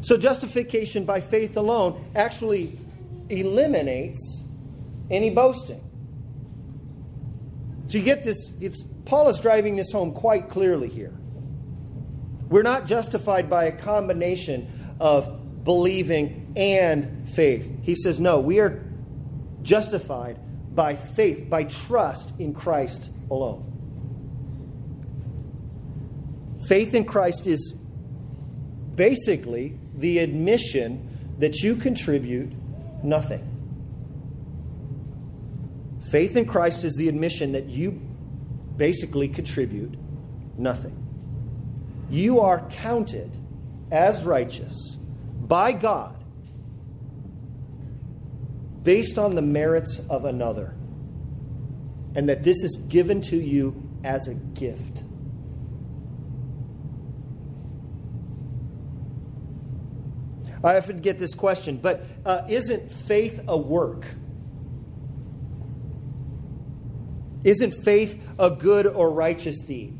So 0.00 0.16
justification 0.16 1.04
by 1.04 1.20
faith 1.20 1.56
alone 1.56 2.04
actually 2.14 2.78
eliminates 3.28 4.46
any 5.10 5.30
boasting. 5.30 5.80
So 7.88 7.98
you 7.98 8.04
get 8.04 8.24
this, 8.24 8.50
it's 8.60 8.82
Paul 9.04 9.28
is 9.28 9.38
driving 9.40 9.76
this 9.76 9.92
home 9.92 10.12
quite 10.12 10.48
clearly 10.48 10.88
here. 10.88 11.14
We're 12.48 12.62
not 12.62 12.86
justified 12.86 13.48
by 13.48 13.64
a 13.64 13.72
combination 13.72 14.96
of 15.00 15.64
believing 15.64 16.52
and 16.56 17.28
faith. 17.34 17.70
He 17.82 17.94
says, 17.94 18.20
no, 18.20 18.40
we 18.40 18.60
are 18.60 18.84
justified 19.62 20.38
by 20.74 20.96
faith, 20.96 21.48
by 21.48 21.64
trust 21.64 22.38
in 22.38 22.52
Christ 22.52 23.10
alone. 23.30 23.73
Faith 26.66 26.94
in 26.94 27.04
Christ 27.04 27.46
is 27.46 27.74
basically 28.94 29.78
the 29.94 30.18
admission 30.18 31.36
that 31.38 31.56
you 31.56 31.76
contribute 31.76 32.52
nothing. 33.02 33.50
Faith 36.10 36.36
in 36.36 36.46
Christ 36.46 36.84
is 36.84 36.94
the 36.94 37.08
admission 37.08 37.52
that 37.52 37.66
you 37.66 37.90
basically 38.76 39.28
contribute 39.28 39.98
nothing. 40.56 41.00
You 42.08 42.40
are 42.40 42.68
counted 42.70 43.36
as 43.90 44.24
righteous 44.24 44.96
by 45.40 45.72
God 45.72 46.24
based 48.82 49.18
on 49.18 49.34
the 49.34 49.42
merits 49.42 50.00
of 50.10 50.24
another, 50.24 50.74
and 52.14 52.28
that 52.28 52.44
this 52.44 52.62
is 52.62 52.84
given 52.88 53.20
to 53.22 53.36
you 53.36 53.82
as 54.04 54.28
a 54.28 54.34
gift. 54.34 54.93
I 60.64 60.78
often 60.78 61.00
get 61.00 61.18
this 61.18 61.34
question, 61.34 61.76
but 61.76 62.06
uh, 62.24 62.42
isn't 62.48 62.90
faith 63.06 63.38
a 63.46 63.56
work? 63.56 64.06
Isn't 67.44 67.84
faith 67.84 68.18
a 68.38 68.50
good 68.50 68.86
or 68.86 69.10
righteous 69.10 69.62
deed? 69.64 69.98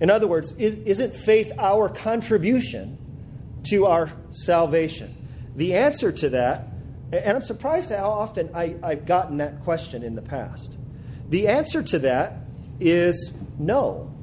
In 0.00 0.10
other 0.10 0.26
words, 0.26 0.54
isn't 0.54 1.14
faith 1.14 1.52
our 1.58 1.90
contribution 1.90 2.96
to 3.64 3.84
our 3.84 4.10
salvation? 4.30 5.14
The 5.54 5.74
answer 5.74 6.10
to 6.12 6.30
that, 6.30 6.68
and 7.12 7.36
I'm 7.36 7.42
surprised 7.42 7.90
at 7.90 7.98
how 7.98 8.10
often 8.10 8.50
I, 8.54 8.76
I've 8.82 9.04
gotten 9.04 9.38
that 9.38 9.60
question 9.64 10.02
in 10.02 10.14
the 10.14 10.22
past. 10.22 10.78
The 11.28 11.48
answer 11.48 11.82
to 11.82 11.98
that 11.98 12.38
is 12.80 13.36
no. 13.58 14.14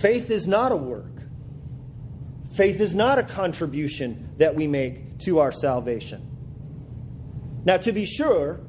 Faith 0.00 0.30
is 0.30 0.46
not 0.46 0.72
a 0.72 0.76
work. 0.76 1.11
Faith 2.54 2.80
is 2.80 2.94
not 2.94 3.18
a 3.18 3.22
contribution 3.22 4.30
that 4.36 4.54
we 4.54 4.66
make 4.66 5.18
to 5.20 5.38
our 5.38 5.52
salvation. 5.52 6.28
Now, 7.64 7.78
to 7.78 7.92
be 7.92 8.04
sure, 8.04 8.60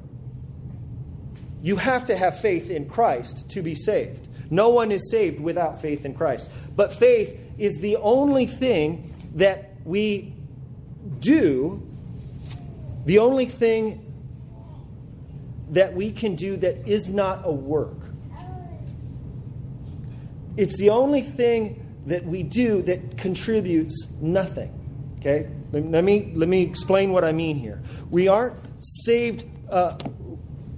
you 1.61 1.75
have 1.77 2.05
to 2.05 2.15
have 2.15 2.39
faith 2.39 2.69
in 2.69 2.87
Christ 2.87 3.49
to 3.51 3.61
be 3.61 3.75
saved. 3.75 4.27
No 4.51 4.69
one 4.69 4.91
is 4.91 5.09
saved 5.09 5.39
without 5.39 5.81
faith 5.81 6.05
in 6.05 6.13
Christ. 6.13 6.49
But 6.75 6.93
faith 6.93 7.39
is 7.57 7.75
the 7.79 7.97
only 7.97 8.45
thing 8.45 9.15
that 9.35 9.75
we 9.83 10.35
do, 11.19 11.87
the 13.05 13.19
only 13.19 13.47
thing 13.47 13.99
that 15.71 15.93
we 15.93 16.11
can 16.11 16.35
do 16.35 16.55
that 16.57 16.87
is 16.87 17.09
not 17.09 17.41
a 17.43 17.51
work. 17.51 17.97
It's 20.55 20.77
the 20.77 20.91
only 20.91 21.21
thing 21.21 21.82
that 22.05 22.25
we 22.25 22.43
do 22.43 22.81
that 22.83 23.17
contributes 23.17 24.07
nothing. 24.19 24.79
Okay? 25.19 25.49
Let 25.71 26.03
me, 26.03 26.31
let 26.35 26.49
me 26.49 26.61
explain 26.61 27.11
what 27.11 27.23
I 27.23 27.31
mean 27.31 27.57
here. 27.57 27.81
We 28.09 28.27
aren't 28.27 28.59
saved. 28.81 29.45
Uh, 29.69 29.97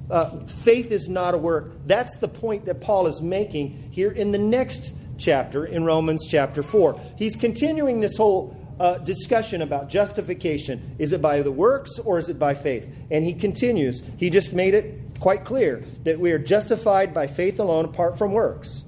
uh, 0.10 0.46
faith 0.46 0.92
is 0.92 1.10
not 1.10 1.34
a 1.34 1.38
work. 1.38 1.74
That's 1.86 2.16
the 2.18 2.28
point 2.28 2.66
that 2.66 2.80
Paul 2.80 3.08
is 3.08 3.22
making 3.22 3.90
here 3.92 4.12
in 4.12 4.32
the 4.32 4.38
next 4.38 4.94
chapter, 5.18 5.66
in 5.66 5.84
Romans 5.84 6.28
chapter 6.30 6.62
4. 6.62 7.00
He's 7.18 7.36
continuing 7.36 8.02
this 8.02 8.18
whole 8.18 8.56
uh, 8.80 9.00
discussion 9.00 9.62
about 9.62 9.90
justification. 9.90 10.96
Is 11.00 11.14
it 11.14 11.22
by 11.22 11.42
the 11.42 11.52
works 11.52 11.98
or 12.00 12.20
is 12.20 12.30
it 12.30 12.38
by 12.38 12.54
faith? 12.54 12.88
And 13.10 13.24
he 13.24 13.34
continues. 13.34 14.04
He 14.18 14.30
just 14.30 14.54
made 14.54 14.74
it 14.74 15.20
quite 15.20 15.46
clear 15.46 15.86
that 16.04 16.20
we 16.20 16.32
are 16.32 16.40
justified 16.40 17.14
by 17.14 17.28
faith 17.28 17.60
alone 17.60 17.86
apart 17.86 18.18
from 18.18 18.32
works, 18.32 18.84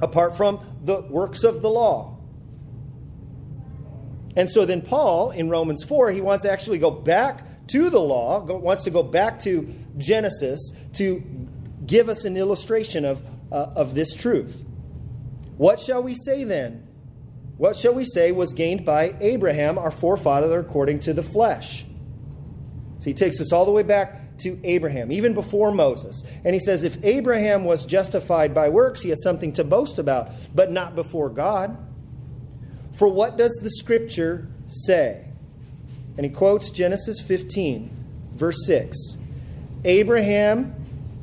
apart 0.00 0.36
from 0.36 0.60
the 0.84 1.00
works 1.02 1.44
of 1.44 1.62
the 1.62 1.68
law. 1.68 2.18
And 4.36 4.50
so 4.50 4.64
then 4.64 4.82
Paul 4.82 5.30
in 5.30 5.48
Romans 5.48 5.84
4, 5.84 6.10
he 6.10 6.20
wants 6.20 6.44
to 6.44 6.50
actually 6.50 6.78
go 6.78 6.90
back 6.90 7.66
to 7.68 7.88
the 7.88 8.00
law, 8.00 8.44
wants 8.44 8.84
to 8.84 8.90
go 8.90 9.02
back 9.02 9.40
to 9.42 9.72
Genesis 9.96 10.72
to 10.94 11.22
give 11.86 12.08
us 12.08 12.24
an 12.24 12.36
illustration 12.36 13.04
of, 13.04 13.22
uh, 13.50 13.70
of 13.76 13.94
this 13.94 14.14
truth. 14.14 14.62
What 15.56 15.80
shall 15.80 16.02
we 16.02 16.14
say 16.14 16.44
then? 16.44 16.88
What 17.56 17.76
shall 17.76 17.94
we 17.94 18.04
say 18.04 18.32
was 18.32 18.52
gained 18.52 18.84
by 18.84 19.16
Abraham, 19.20 19.78
our 19.78 19.92
forefather, 19.92 20.58
according 20.58 21.00
to 21.00 21.12
the 21.12 21.22
flesh? 21.22 21.84
So 22.98 23.04
he 23.04 23.14
takes 23.14 23.40
us 23.40 23.52
all 23.52 23.64
the 23.64 23.70
way 23.70 23.84
back 23.84 24.23
to 24.38 24.58
Abraham, 24.64 25.12
even 25.12 25.34
before 25.34 25.70
Moses. 25.70 26.24
And 26.44 26.54
he 26.54 26.60
says, 26.60 26.84
if 26.84 27.02
Abraham 27.04 27.64
was 27.64 27.86
justified 27.86 28.54
by 28.54 28.68
works, 28.68 29.02
he 29.02 29.10
has 29.10 29.22
something 29.22 29.52
to 29.54 29.64
boast 29.64 29.98
about, 29.98 30.30
but 30.54 30.72
not 30.72 30.94
before 30.94 31.30
God. 31.30 31.76
For 32.96 33.08
what 33.08 33.36
does 33.36 33.52
the 33.62 33.70
scripture 33.70 34.48
say? 34.68 35.26
And 36.16 36.24
he 36.24 36.30
quotes 36.30 36.70
Genesis 36.70 37.20
15, 37.20 37.90
verse 38.34 38.66
6. 38.66 38.96
Abraham 39.84 40.74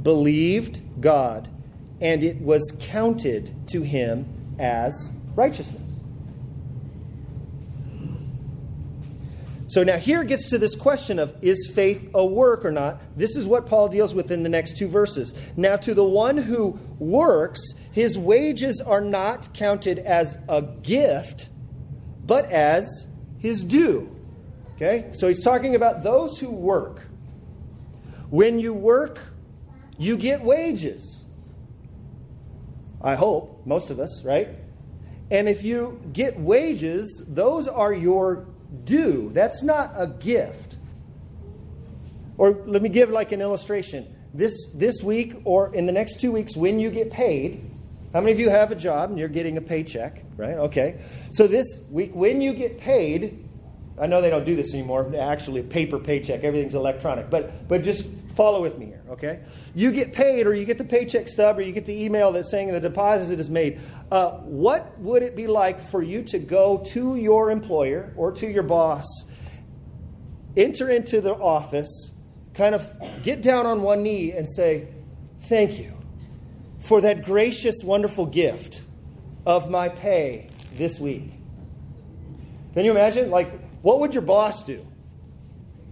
believed 0.03 0.81
God, 1.01 1.49
and 1.99 2.23
it 2.23 2.41
was 2.41 2.75
counted 2.79 3.67
to 3.69 3.81
him 3.81 4.55
as 4.59 5.11
righteousness. 5.35 5.90
So 9.71 9.83
now 9.83 9.95
here 9.95 10.25
gets 10.25 10.49
to 10.49 10.57
this 10.57 10.75
question 10.75 11.17
of 11.17 11.33
is 11.41 11.71
faith 11.73 12.09
a 12.13 12.25
work 12.25 12.65
or 12.65 12.73
not? 12.73 13.01
This 13.15 13.37
is 13.37 13.47
what 13.47 13.67
Paul 13.67 13.87
deals 13.87 14.13
with 14.13 14.29
in 14.29 14.43
the 14.43 14.49
next 14.49 14.77
two 14.77 14.89
verses. 14.89 15.33
Now, 15.55 15.77
to 15.77 15.93
the 15.93 16.03
one 16.03 16.35
who 16.35 16.77
works, 16.99 17.61
his 17.93 18.17
wages 18.17 18.81
are 18.81 18.99
not 18.99 19.53
counted 19.53 19.99
as 19.99 20.37
a 20.49 20.61
gift, 20.61 21.47
but 22.25 22.51
as 22.51 23.07
his 23.39 23.63
due. 23.63 24.13
Okay? 24.75 25.09
So 25.13 25.29
he's 25.29 25.41
talking 25.41 25.73
about 25.73 26.03
those 26.03 26.37
who 26.37 26.51
work. 26.51 27.03
When 28.29 28.59
you 28.59 28.73
work, 28.73 29.19
you 29.97 30.17
get 30.17 30.43
wages. 30.43 31.25
I 33.01 33.15
hope, 33.15 33.65
most 33.65 33.89
of 33.89 34.01
us, 34.01 34.25
right? 34.25 34.49
And 35.29 35.47
if 35.47 35.63
you 35.63 36.01
get 36.11 36.37
wages, 36.37 37.23
those 37.25 37.69
are 37.69 37.93
your 37.93 38.50
due. 38.83 39.29
That's 39.33 39.63
not 39.63 39.93
a 39.95 40.07
gift. 40.07 40.77
Or 42.37 42.51
let 42.65 42.81
me 42.81 42.89
give 42.89 43.09
like 43.09 43.31
an 43.31 43.41
illustration. 43.41 44.15
This 44.33 44.53
this 44.73 45.03
week 45.03 45.35
or 45.43 45.73
in 45.75 45.85
the 45.85 45.91
next 45.91 46.21
2 46.21 46.31
weeks 46.31 46.55
when 46.55 46.79
you 46.79 46.89
get 46.89 47.11
paid, 47.11 47.69
how 48.13 48.21
many 48.21 48.31
of 48.31 48.39
you 48.39 48.49
have 48.49 48.71
a 48.71 48.75
job 48.75 49.09
and 49.09 49.19
you're 49.19 49.27
getting 49.27 49.57
a 49.57 49.61
paycheck, 49.61 50.23
right? 50.37 50.55
Okay. 50.55 51.01
So 51.31 51.47
this 51.47 51.67
week 51.89 52.15
when 52.15 52.41
you 52.41 52.53
get 52.53 52.79
paid, 52.79 53.47
I 53.99 54.07
know 54.07 54.21
they 54.21 54.29
don't 54.29 54.45
do 54.45 54.55
this 54.55 54.73
anymore, 54.73 55.13
actually 55.19 55.61
a 55.61 55.63
paper 55.63 55.99
paycheck, 55.99 56.43
everything's 56.43 56.75
electronic. 56.75 57.29
But 57.29 57.67
but 57.67 57.83
just 57.83 58.07
follow 58.35 58.61
with 58.61 58.77
me 58.77 58.87
here, 58.87 59.03
okay? 59.09 59.41
You 59.75 59.91
get 59.91 60.13
paid 60.13 60.47
or 60.47 60.53
you 60.53 60.65
get 60.65 60.77
the 60.77 60.83
paycheck 60.83 61.27
stub 61.29 61.57
or 61.57 61.61
you 61.61 61.71
get 61.71 61.85
the 61.85 62.03
email 62.03 62.31
that's 62.31 62.49
saying 62.49 62.71
the 62.71 62.79
deposit 62.79 63.39
is 63.39 63.49
made. 63.49 63.79
Uh, 64.11 64.31
what 64.39 64.97
would 64.99 65.23
it 65.23 65.35
be 65.35 65.47
like 65.47 65.89
for 65.89 66.01
you 66.01 66.23
to 66.23 66.39
go 66.39 66.83
to 66.91 67.15
your 67.15 67.51
employer 67.51 68.13
or 68.15 68.31
to 68.33 68.47
your 68.47 68.63
boss, 68.63 69.05
enter 70.55 70.89
into 70.89 71.21
the 71.21 71.33
office, 71.33 72.11
kind 72.53 72.75
of 72.75 72.89
get 73.23 73.41
down 73.41 73.65
on 73.65 73.81
one 73.81 74.03
knee 74.03 74.31
and 74.31 74.49
say, 74.49 74.87
Thank 75.47 75.79
you 75.79 75.93
for 76.79 77.01
that 77.01 77.25
gracious, 77.25 77.75
wonderful 77.83 78.27
gift 78.27 78.81
of 79.45 79.69
my 79.69 79.89
pay 79.89 80.49
this 80.73 80.99
week? 80.99 81.31
Can 82.73 82.85
you 82.85 82.91
imagine? 82.91 83.31
Like, 83.31 83.51
what 83.81 83.99
would 83.99 84.13
your 84.13 84.21
boss 84.21 84.63
do? 84.63 84.85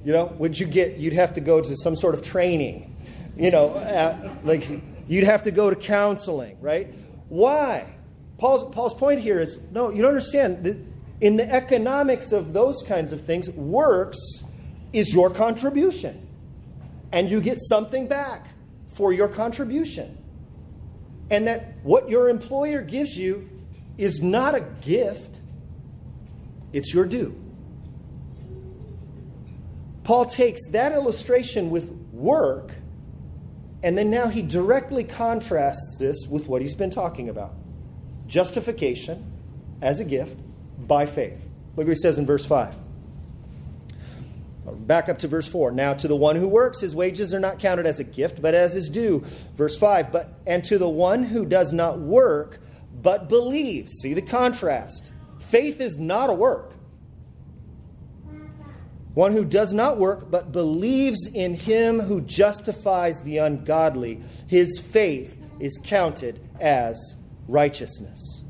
You 0.04 0.14
know, 0.14 0.26
would 0.38 0.58
you 0.58 0.66
get, 0.66 0.98
you'd 0.98 1.14
have 1.14 1.34
to 1.34 1.42
go 1.42 1.62
to 1.62 1.76
some 1.78 1.96
sort 1.96 2.16
of 2.16 2.24
training, 2.24 2.96
you 3.36 3.52
know, 3.52 4.40
like 4.44 4.70
you'd 5.08 5.26
have 5.26 5.44
to 5.44 5.52
go 5.52 5.70
to 5.70 5.76
counseling, 5.76 6.58
right? 6.62 6.94
Why? 7.28 7.94
Paul's, 8.38 8.74
Paul's 8.74 8.94
point 8.94 9.20
here 9.20 9.40
is 9.40 9.60
no, 9.72 9.90
you 9.90 10.02
don't 10.02 10.10
understand. 10.10 10.64
that 10.64 10.78
in 11.22 11.36
the 11.36 11.52
economics 11.52 12.32
of 12.32 12.54
those 12.54 12.82
kinds 12.84 13.12
of 13.12 13.26
things, 13.26 13.50
works 13.50 14.18
is 14.94 15.14
your 15.14 15.30
contribution. 15.30 16.28
And 17.12 17.30
you 17.30 17.42
get 17.42 17.60
something 17.60 18.08
back 18.08 18.48
for 18.96 19.12
your 19.12 19.28
contribution. 19.28 20.18
And 21.30 21.48
that 21.48 21.76
what 21.84 22.10
your 22.10 22.30
employer 22.30 22.82
gives 22.82 23.18
you 23.18 23.50
is 23.98 24.22
not 24.24 24.56
a 24.56 24.62
gift, 24.62 25.40
it's 26.72 26.94
your 26.94 27.06
due. 27.06 27.36
Paul 30.10 30.26
takes 30.26 30.68
that 30.70 30.92
illustration 30.92 31.70
with 31.70 31.88
work, 32.12 32.72
and 33.84 33.96
then 33.96 34.10
now 34.10 34.28
he 34.28 34.42
directly 34.42 35.04
contrasts 35.04 35.98
this 36.00 36.26
with 36.28 36.48
what 36.48 36.64
he's 36.64 36.74
been 36.74 36.90
talking 36.90 37.30
about 37.30 37.54
justification 38.26 39.32
as 39.84 40.00
a 40.00 40.04
gift 40.04 40.36
by 40.80 41.06
faith. 41.06 41.38
Look 41.76 41.86
what 41.86 41.90
he 41.90 41.94
says 41.94 42.18
in 42.18 42.26
verse 42.26 42.44
5. 42.44 42.74
Back 44.88 45.10
up 45.10 45.20
to 45.20 45.28
verse 45.28 45.48
4. 45.48 45.74
Now, 45.74 45.94
to 45.94 46.08
the 46.08 46.16
one 46.16 46.38
who 46.38 46.48
works, 46.48 46.80
his 46.80 46.96
wages 46.96 47.32
are 47.32 47.40
not 47.40 47.60
counted 47.60 47.86
as 47.86 48.00
a 48.00 48.04
gift, 48.04 48.42
but 48.42 48.56
as 48.56 48.74
his 48.74 48.90
due. 48.90 49.24
Verse 49.56 49.78
5. 49.78 50.12
But, 50.12 50.34
and 50.48 50.64
to 50.64 50.80
the 50.80 50.90
one 50.90 51.22
who 51.22 51.46
does 51.46 51.72
not 51.72 52.00
work, 52.00 52.60
but 53.00 53.30
believes. 53.30 53.92
See 54.02 54.16
the 54.16 54.24
contrast. 54.24 55.12
Faith 55.52 55.80
is 55.80 56.00
not 56.00 56.32
a 56.32 56.34
work. 56.34 56.74
One 59.20 59.34
who 59.34 59.44
does 59.44 59.74
not 59.74 59.98
work, 59.98 60.32
but 60.32 60.54
believes 60.54 61.28
in 61.34 61.54
him 61.54 62.00
who 62.00 62.22
justifies 62.22 63.22
the 63.22 63.40
ungodly, 63.40 64.24
his 64.48 64.80
faith 64.80 65.38
is 65.60 65.78
counted 65.84 66.40
as 66.62 66.98
righteousness. 67.46 68.46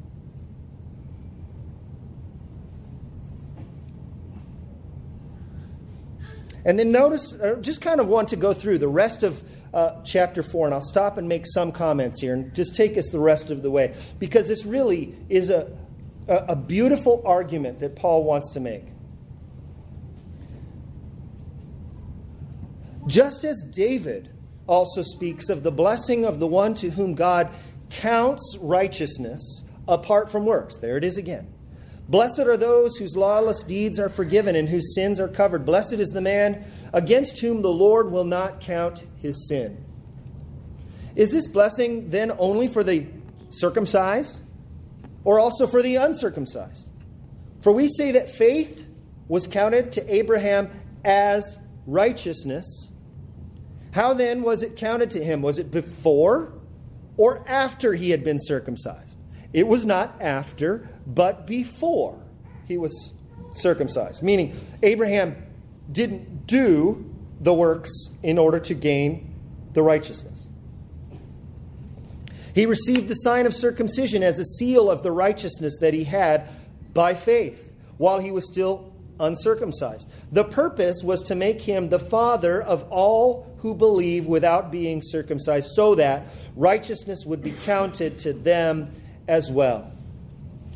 And 6.63 6.77
then 6.77 6.91
notice, 6.91 7.35
just 7.61 7.81
kind 7.81 7.99
of 7.99 8.07
want 8.07 8.27
to 8.27 8.35
go 8.35 8.53
through 8.53 8.77
the 8.77 8.87
rest 8.87 9.23
of 9.23 9.43
uh, 9.73 10.03
chapter 10.03 10.43
4, 10.43 10.67
and 10.67 10.75
I'll 10.75 10.81
stop 10.81 11.17
and 11.17 11.27
make 11.27 11.47
some 11.47 11.71
comments 11.71 12.21
here 12.21 12.35
and 12.35 12.53
just 12.53 12.75
take 12.75 12.95
us 12.95 13.09
the 13.09 13.17
rest 13.17 13.49
of 13.49 13.63
the 13.63 13.71
way 13.71 13.95
because 14.19 14.47
this 14.47 14.65
really 14.65 15.17
is 15.29 15.49
a, 15.49 15.75
a, 16.27 16.35
a 16.49 16.55
beautiful 16.55 17.23
argument 17.25 17.79
that 17.79 17.95
Paul 17.95 18.23
wants 18.23 18.53
to 18.53 18.59
make. 18.59 18.88
Just 23.09 23.43
as 23.43 23.63
David 23.63 24.29
also 24.67 25.01
speaks 25.01 25.49
of 25.49 25.63
the 25.63 25.71
blessing 25.71 26.25
of 26.25 26.39
the 26.39 26.45
one 26.45 26.75
to 26.75 26.91
whom 26.91 27.15
God 27.15 27.49
counts 27.89 28.55
righteousness 28.61 29.63
apart 29.87 30.31
from 30.31 30.45
works. 30.45 30.77
There 30.77 30.95
it 30.95 31.03
is 31.03 31.17
again. 31.17 31.51
Blessed 32.07 32.41
are 32.41 32.55
those 32.57 32.97
whose 32.97 33.17
lawless 33.17 33.63
deeds 33.63 33.99
are 33.99 34.09
forgiven 34.09 34.55
and 34.55 34.69
whose 34.69 34.93
sins 34.93 35.19
are 35.19 35.27
covered. 35.27 35.65
Blessed 35.65 35.93
is 35.93 36.09
the 36.09 36.21
man 36.21 36.63
against 36.93 37.39
whom 37.39 37.63
the 37.63 37.71
Lord 37.71 38.11
will 38.11 38.25
not 38.25 38.61
count 38.61 39.07
his 39.21 39.47
sin. 39.47 39.83
Is 41.15 41.31
this 41.31 41.47
blessing 41.47 42.11
then 42.11 42.31
only 42.37 42.67
for 42.67 42.83
the 42.83 43.07
circumcised 43.49 44.43
or 45.23 45.39
also 45.39 45.65
for 45.65 45.81
the 45.81 45.95
uncircumcised? 45.95 46.89
For 47.61 47.71
we 47.71 47.87
say 47.89 48.11
that 48.11 48.35
faith 48.35 48.85
was 49.27 49.47
counted 49.47 49.93
to 49.93 50.13
Abraham 50.13 50.69
as 51.03 51.57
righteousness. 51.87 52.88
How 53.91 54.13
then 54.13 54.43
was 54.43 54.63
it 54.63 54.75
counted 54.75 55.11
to 55.11 55.23
him? 55.23 55.41
Was 55.41 55.59
it 55.59 55.71
before 55.71 56.53
or 57.17 57.43
after 57.47 57.93
he 57.93 58.11
had 58.11 58.23
been 58.23 58.37
circumcised? 58.39 59.17
It 59.51 59.67
was 59.67 59.85
not 59.85 60.21
after, 60.21 60.89
but 61.07 61.47
before 61.47 62.21
he 62.67 62.77
was 62.77 63.13
circumcised. 63.53 64.21
Meaning, 64.21 64.59
Abraham 64.83 65.35
didn't 65.91 66.45
do 66.45 67.05
the 67.39 67.53
works 67.53 67.91
in 68.21 68.37
order 68.37 68.59
to 68.59 68.73
gain 68.73 69.33
the 69.73 69.81
righteousness. 69.81 70.45
He 72.53 72.65
received 72.65 73.07
the 73.07 73.15
sign 73.15 73.45
of 73.45 73.55
circumcision 73.55 74.21
as 74.23 74.39
a 74.39 74.45
seal 74.45 74.91
of 74.91 75.03
the 75.03 75.11
righteousness 75.11 75.77
that 75.81 75.93
he 75.93 76.03
had 76.03 76.47
by 76.93 77.13
faith 77.13 77.73
while 77.97 78.19
he 78.19 78.31
was 78.31 78.47
still 78.47 78.88
uncircumcised. 79.19 80.09
The 80.31 80.43
purpose 80.43 81.03
was 81.03 81.23
to 81.23 81.35
make 81.35 81.61
him 81.61 81.89
the 81.89 81.99
father 81.99 82.61
of 82.61 82.85
all 82.89 83.55
who 83.59 83.75
believe 83.75 84.25
without 84.25 84.71
being 84.71 85.01
circumcised, 85.03 85.69
so 85.73 85.95
that 85.95 86.27
righteousness 86.55 87.25
would 87.25 87.43
be 87.43 87.51
counted 87.65 88.19
to 88.19 88.33
them 88.33 88.91
as 89.27 89.51
well 89.51 89.91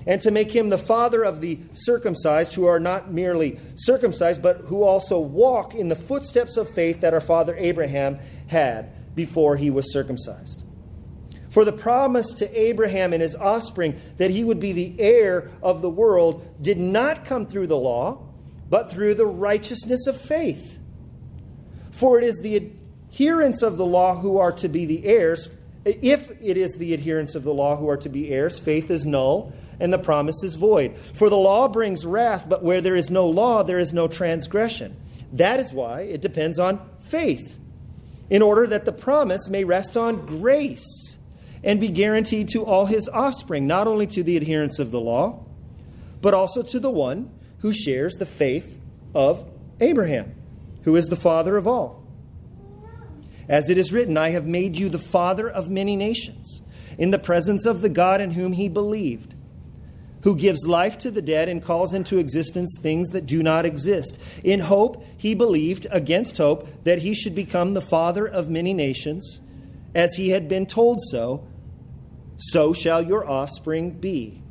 and 0.05 0.21
to 0.21 0.31
make 0.31 0.51
him 0.51 0.69
the 0.69 0.77
father 0.77 1.23
of 1.23 1.41
the 1.41 1.59
circumcised, 1.73 2.53
who 2.53 2.65
are 2.65 2.79
not 2.79 3.11
merely 3.11 3.59
circumcised, 3.75 4.41
but 4.41 4.57
who 4.65 4.83
also 4.83 5.19
walk 5.19 5.75
in 5.75 5.89
the 5.89 5.95
footsteps 5.95 6.57
of 6.57 6.69
faith 6.69 7.01
that 7.01 7.13
our 7.13 7.21
father 7.21 7.55
Abraham 7.57 8.19
had 8.47 8.91
before 9.15 9.55
he 9.55 9.69
was 9.69 9.93
circumcised. 9.93 10.63
For 11.49 11.63
the 11.63 11.71
promise 11.71 12.33
to 12.33 12.59
Abraham 12.59 13.13
and 13.13 13.21
his 13.21 13.35
offspring 13.35 14.01
that 14.17 14.31
he 14.31 14.43
would 14.43 14.59
be 14.59 14.73
the 14.73 14.99
heir 14.99 15.51
of 15.61 15.81
the 15.81 15.89
world 15.89 16.47
did 16.61 16.79
not 16.79 17.25
come 17.25 17.45
through 17.45 17.67
the 17.67 17.77
law, 17.77 18.27
but 18.69 18.91
through 18.91 19.15
the 19.15 19.25
righteousness 19.25 20.07
of 20.07 20.19
faith. 20.19 20.79
For 21.91 22.17
it 22.17 22.23
is 22.23 22.37
the 22.37 22.55
adherents 22.55 23.61
of 23.61 23.77
the 23.77 23.85
law 23.85 24.15
who 24.15 24.37
are 24.37 24.51
to 24.53 24.67
be 24.67 24.85
the 24.85 25.05
heirs. 25.05 25.49
If 25.85 26.31
it 26.41 26.57
is 26.57 26.75
the 26.77 26.93
adherents 26.93 27.35
of 27.35 27.43
the 27.43 27.53
law 27.53 27.75
who 27.75 27.89
are 27.89 27.97
to 27.97 28.09
be 28.09 28.31
heirs, 28.31 28.57
faith 28.57 28.89
is 28.89 29.05
null 29.05 29.53
and 29.79 29.91
the 29.91 29.99
promise 29.99 30.43
is 30.43 30.55
void. 30.55 30.95
For 31.15 31.29
the 31.29 31.37
law 31.37 31.67
brings 31.67 32.05
wrath, 32.05 32.45
but 32.47 32.63
where 32.63 32.81
there 32.81 32.95
is 32.95 33.11
no 33.11 33.27
law, 33.27 33.63
there 33.63 33.79
is 33.79 33.93
no 33.93 34.07
transgression. 34.07 34.95
That 35.33 35.59
is 35.59 35.73
why 35.73 36.01
it 36.01 36.21
depends 36.21 36.59
on 36.59 36.79
faith, 37.01 37.57
in 38.29 38.41
order 38.41 38.67
that 38.67 38.85
the 38.85 38.91
promise 38.91 39.49
may 39.49 39.63
rest 39.63 39.97
on 39.97 40.25
grace 40.25 41.17
and 41.63 41.79
be 41.79 41.89
guaranteed 41.89 42.49
to 42.49 42.65
all 42.65 42.85
his 42.85 43.09
offspring, 43.09 43.67
not 43.67 43.87
only 43.87 44.07
to 44.07 44.23
the 44.23 44.37
adherents 44.37 44.79
of 44.79 44.91
the 44.91 44.99
law, 44.99 45.43
but 46.21 46.33
also 46.33 46.61
to 46.61 46.79
the 46.79 46.89
one 46.89 47.31
who 47.63 47.73
shares 47.73 48.13
the 48.15 48.25
faith 48.25 48.79
of 49.15 49.49
Abraham, 49.79 50.35
who 50.83 50.95
is 50.95 51.07
the 51.07 51.15
father 51.15 51.57
of 51.57 51.65
all. 51.65 52.05
As 53.49 53.69
it 53.69 53.77
is 53.77 53.91
written, 53.91 54.17
I 54.17 54.29
have 54.29 54.45
made 54.45 54.77
you 54.77 54.89
the 54.89 54.99
father 54.99 55.49
of 55.49 55.69
many 55.69 55.95
nations, 55.95 56.61
in 56.97 57.09
the 57.09 57.17
presence 57.17 57.65
of 57.65 57.81
the 57.81 57.89
God 57.89 58.21
in 58.21 58.31
whom 58.31 58.53
he 58.53 58.69
believed 58.69 59.33
who 60.23 60.35
gives 60.37 60.65
life 60.65 60.97
to 60.97 61.11
the 61.11 61.21
dead 61.21 61.49
and 61.49 61.63
calls 61.63 61.93
into 61.93 62.17
existence 62.17 62.73
things 62.81 63.09
that 63.09 63.25
do 63.25 63.43
not 63.43 63.65
exist. 63.65 64.17
In 64.41 64.61
hope, 64.61 65.05
he 65.17 65.35
believed, 65.35 65.85
against 65.91 66.37
hope, 66.37 66.67
that 66.85 66.99
he 66.99 67.13
should 67.13 67.35
become 67.35 67.73
the 67.73 67.81
father 67.81 68.25
of 68.25 68.49
many 68.49 68.73
nations, 68.73 69.41
as 69.93 70.15
he 70.15 70.29
had 70.29 70.47
been 70.47 70.65
told 70.65 71.01
so, 71.09 71.45
so 72.37 72.71
shall 72.71 73.01
your 73.01 73.29
offspring 73.29 73.91
be. 73.91 74.41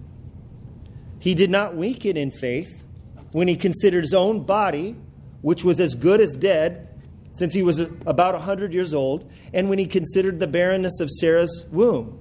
He 1.18 1.35
did 1.35 1.51
not 1.51 1.75
weaken 1.75 2.18
in 2.18 2.31
faith 2.31 2.82
when 3.33 3.49
he 3.49 3.57
considered 3.57 4.03
his 4.03 4.14
own 4.14 4.45
body, 4.45 4.97
which 5.40 5.64
was 5.64 5.81
as 5.81 5.95
good 5.95 6.21
as 6.21 6.37
dead, 6.37 6.88
since 7.33 7.55
he 7.55 7.62
was 7.62 7.81
about 8.07 8.35
a 8.35 8.40
hundred 8.40 8.73
years 8.73 8.95
old, 8.95 9.31
and 9.53 9.68
when 9.68 9.79
he 9.79 9.87
considered 9.87 10.38
the 10.38 10.47
barrenness 10.47 11.01
of 11.01 11.11
Sarah's 11.11 11.66
womb. 11.71 12.18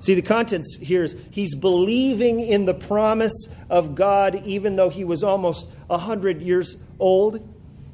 See, 0.00 0.14
the 0.14 0.22
contents 0.22 0.78
here 0.80 1.04
is 1.04 1.14
he's 1.30 1.54
believing 1.54 2.40
in 2.40 2.64
the 2.64 2.72
promise 2.72 3.48
of 3.68 3.94
God, 3.94 4.42
even 4.46 4.76
though 4.76 4.88
he 4.88 5.04
was 5.04 5.22
almost 5.22 5.68
100 5.88 6.40
years 6.40 6.76
old 6.98 7.46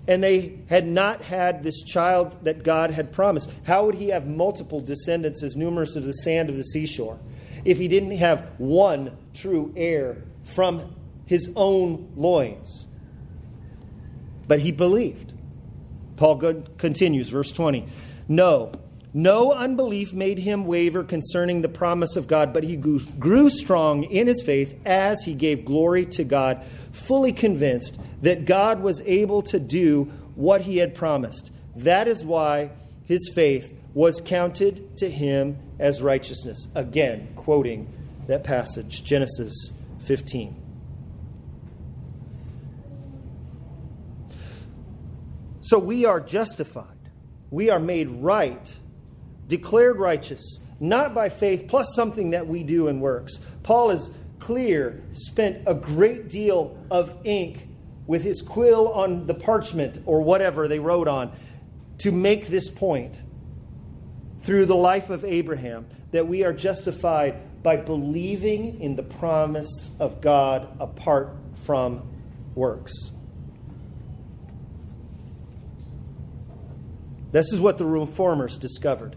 and 0.09 0.23
they 0.23 0.61
had 0.69 0.87
not 0.87 1.23
had 1.23 1.63
this 1.63 1.83
child 1.83 2.45
that 2.45 2.63
God 2.63 2.91
had 2.91 3.13
promised. 3.13 3.51
How 3.65 3.87
would 3.87 3.97
he 3.97 4.09
have 4.09 4.27
multiple 4.27 4.81
descendants 4.81 5.43
as 5.43 5.57
numerous 5.57 5.97
as 5.97 6.05
the 6.05 6.13
sand 6.13 6.49
of 6.49 6.57
the 6.57 6.65
seashore 6.65 7.19
if 7.65 7.79
he 7.79 7.89
didn't 7.89 8.13
have 8.13 8.47
one 8.59 9.17
true 9.35 9.73
heir 9.77 10.23
from 10.45 10.95
his 11.27 11.51
own 11.57 12.13
loins? 12.17 12.87
But 14.49 14.61
he 14.61 14.73
believed. 14.73 15.35
Paul 16.17 16.65
continues, 16.79 17.29
verse 17.29 17.53
20. 17.53 17.87
No, 18.29 18.73
no 19.13 19.53
unbelief 19.53 20.13
made 20.13 20.39
him 20.39 20.67
waver 20.67 21.05
concerning 21.05 21.63
the 21.63 21.69
promise 21.69 22.17
of 22.17 22.27
God, 22.27 22.53
but 22.53 22.65
he 22.65 22.77
grew, 22.77 23.01
grew, 23.19 23.51
strong 23.51 24.05
in 24.05 24.27
his 24.27 24.43
faith 24.43 24.79
as 24.85 25.23
he 25.25 25.35
gave 25.35 25.65
glory 25.65 26.07
to 26.07 26.25
God, 26.25 26.65
fully 26.93 27.33
convinced 27.33 27.99
that 28.23 28.45
God 28.45 28.81
was 28.81 29.01
able 29.03 29.43
to 29.45 29.59
do 29.59 30.05
what 30.35 30.63
he 30.63 30.79
had 30.79 30.95
promised. 30.95 31.51
That 31.77 32.09
is 32.09 32.25
why 32.25 32.71
his 33.05 33.31
faith 33.35 33.75
was 33.95 34.21
counted 34.21 34.97
to 34.99 35.11
him 35.11 35.59
as 35.79 36.03
righteousness. 36.03 36.69
Again, 36.75 37.29
quoting 37.37 37.93
that 38.27 38.45
passage, 38.45 39.05
Genesis 39.05 39.73
15. 40.05 40.66
So 45.69 45.79
we 45.79 46.05
are 46.05 46.21
justified, 46.21 47.11
we 47.51 47.71
are 47.71 47.81
made 47.81 48.09
right 48.11 48.73
declared 49.49 49.99
righteous, 49.99 50.61
not 50.81 51.15
by 51.15 51.29
faith 51.29 51.67
plus 51.69 51.95
something 51.95 52.31
that 52.31 52.47
we 52.47 52.63
do 52.63 52.89
in 52.89 53.01
works. 53.01 53.39
Paul 53.63 53.91
is 53.91 54.11
clear, 54.39 55.03
spent 55.13 55.63
a 55.67 55.75
great 55.75 56.29
deal 56.29 56.79
of 56.91 57.17
ink 57.25 57.69
with 58.07 58.23
his 58.23 58.43
quill 58.43 58.93
on 58.93 59.27
the 59.27 59.35
parchment 59.35 60.03
or 60.07 60.21
whatever 60.21 60.69
they 60.69 60.79
wrote 60.79 61.09
on 61.09 61.33
to 61.99 62.13
make 62.13 62.49
this 62.49 62.71
point 62.71 63.17
through 64.43 64.67
the 64.67 64.77
life 64.77 65.11
of 65.11 65.25
Abraham 65.25 65.87
that 66.13 66.29
we 66.29 66.45
are 66.45 66.53
justified 66.53 67.63
by 67.63 67.77
believing 67.77 68.81
in 68.81 68.95
the 68.95 69.03
promise 69.03 69.91
of 69.99 70.21
God 70.21 70.69
apart 70.79 71.37
from 71.65 72.09
works. 72.55 72.93
This 77.33 77.53
is 77.53 77.61
what 77.61 77.79
the 77.79 77.85
reformers 77.85 78.59
discovered. 78.59 79.17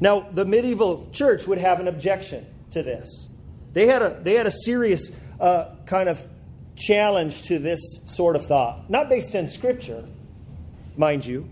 Now, 0.00 0.20
the 0.20 0.44
medieval 0.44 1.10
church 1.12 1.46
would 1.46 1.58
have 1.58 1.80
an 1.80 1.88
objection 1.88 2.46
to 2.70 2.82
this. 2.82 3.28
They 3.72 3.86
had 3.86 4.02
a, 4.02 4.20
they 4.22 4.34
had 4.34 4.46
a 4.46 4.52
serious 4.52 5.12
uh, 5.38 5.74
kind 5.86 6.08
of 6.08 6.26
challenge 6.76 7.42
to 7.42 7.58
this 7.58 7.80
sort 8.06 8.36
of 8.36 8.46
thought. 8.46 8.88
Not 8.88 9.08
based 9.08 9.34
in 9.34 9.50
Scripture, 9.50 10.08
mind 10.96 11.26
you, 11.26 11.48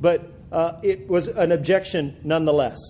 but 0.00 0.32
uh, 0.50 0.78
it 0.82 1.08
was 1.08 1.28
an 1.28 1.52
objection 1.52 2.16
nonetheless. 2.24 2.80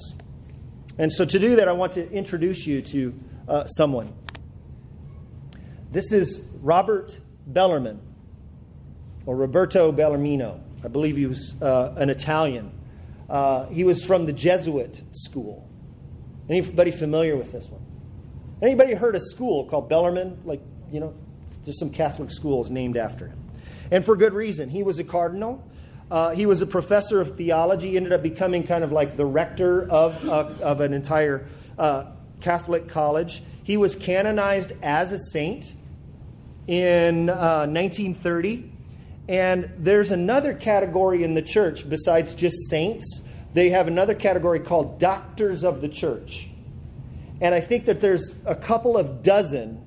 And 0.96 1.12
so, 1.12 1.24
to 1.24 1.38
do 1.38 1.56
that, 1.56 1.68
I 1.68 1.72
want 1.72 1.92
to 1.94 2.10
introduce 2.10 2.66
you 2.66 2.80
to 2.82 3.14
uh, 3.48 3.66
someone. 3.66 4.12
This 5.90 6.12
is 6.12 6.48
Robert 6.60 7.18
Bellarmine, 7.46 8.00
or 9.26 9.36
Roberto 9.36 9.92
Bellarmino. 9.92 10.63
I 10.84 10.88
believe 10.88 11.16
he 11.16 11.26
was 11.26 11.60
uh, 11.62 11.94
an 11.96 12.10
Italian. 12.10 12.70
Uh, 13.28 13.66
he 13.66 13.84
was 13.84 14.04
from 14.04 14.26
the 14.26 14.32
Jesuit 14.32 15.00
school. 15.12 15.68
Anybody 16.48 16.90
familiar 16.90 17.36
with 17.36 17.52
this 17.52 17.68
one? 17.68 17.80
Anybody 18.60 18.92
heard 18.92 19.16
of 19.16 19.22
school 19.22 19.64
called 19.64 19.88
Bellarmine? 19.88 20.42
Like, 20.44 20.60
you 20.92 21.00
know, 21.00 21.14
there's 21.64 21.78
some 21.78 21.90
Catholic 21.90 22.30
schools 22.30 22.70
named 22.70 22.98
after 22.98 23.28
him. 23.28 23.38
And 23.90 24.04
for 24.04 24.14
good 24.14 24.34
reason. 24.34 24.68
He 24.68 24.82
was 24.82 24.98
a 24.98 25.04
cardinal. 25.04 25.66
Uh, 26.10 26.30
he 26.30 26.44
was 26.44 26.60
a 26.60 26.66
professor 26.66 27.20
of 27.20 27.36
theology, 27.36 27.90
he 27.90 27.96
ended 27.96 28.12
up 28.12 28.22
becoming 28.22 28.66
kind 28.66 28.84
of 28.84 28.92
like 28.92 29.16
the 29.16 29.24
rector 29.24 29.90
of, 29.90 30.22
uh, 30.28 30.50
of 30.60 30.80
an 30.82 30.92
entire 30.92 31.46
uh, 31.78 32.04
Catholic 32.42 32.88
college. 32.88 33.42
He 33.62 33.78
was 33.78 33.96
canonized 33.96 34.72
as 34.82 35.12
a 35.12 35.18
saint 35.18 35.72
in 36.66 37.26
1930. 37.26 38.73
And 39.28 39.70
there's 39.78 40.10
another 40.10 40.54
category 40.54 41.24
in 41.24 41.34
the 41.34 41.42
church 41.42 41.88
besides 41.88 42.34
just 42.34 42.56
saints. 42.68 43.22
They 43.54 43.70
have 43.70 43.88
another 43.88 44.14
category 44.14 44.60
called 44.60 44.98
doctors 44.98 45.64
of 45.64 45.80
the 45.80 45.88
church. 45.88 46.48
And 47.40 47.54
I 47.54 47.60
think 47.60 47.86
that 47.86 48.00
there's 48.00 48.34
a 48.44 48.54
couple 48.54 48.96
of 48.96 49.22
dozen 49.22 49.84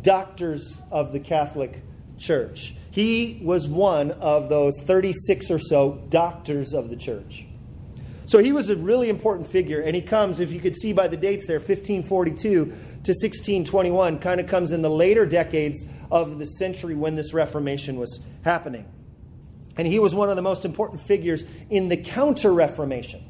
doctors 0.00 0.80
of 0.90 1.12
the 1.12 1.20
Catholic 1.20 1.82
Church. 2.18 2.74
He 2.90 3.40
was 3.42 3.68
one 3.68 4.12
of 4.12 4.48
those 4.48 4.74
36 4.82 5.50
or 5.50 5.58
so 5.58 6.02
doctors 6.08 6.72
of 6.72 6.88
the 6.88 6.96
church. 6.96 7.44
So 8.26 8.38
he 8.38 8.52
was 8.52 8.70
a 8.70 8.76
really 8.76 9.08
important 9.08 9.50
figure, 9.50 9.80
and 9.80 9.94
he 9.94 10.02
comes, 10.02 10.40
if 10.40 10.50
you 10.50 10.58
could 10.58 10.74
see 10.74 10.92
by 10.92 11.06
the 11.06 11.16
dates 11.16 11.46
there, 11.46 11.58
1542 11.58 12.38
to 12.40 12.64
1621, 12.66 14.18
kind 14.18 14.40
of 14.40 14.48
comes 14.48 14.72
in 14.72 14.82
the 14.82 14.90
later 14.90 15.26
decades 15.26 15.86
of 16.10 16.38
the 16.38 16.46
century 16.46 16.94
when 16.94 17.16
this 17.16 17.32
Reformation 17.32 17.98
was 17.98 18.20
happening. 18.44 18.86
And 19.76 19.86
he 19.86 19.98
was 19.98 20.14
one 20.14 20.30
of 20.30 20.36
the 20.36 20.42
most 20.42 20.64
important 20.64 21.02
figures 21.02 21.44
in 21.68 21.88
the 21.88 21.96
Counter 21.96 22.52
Reformation. 22.52 23.22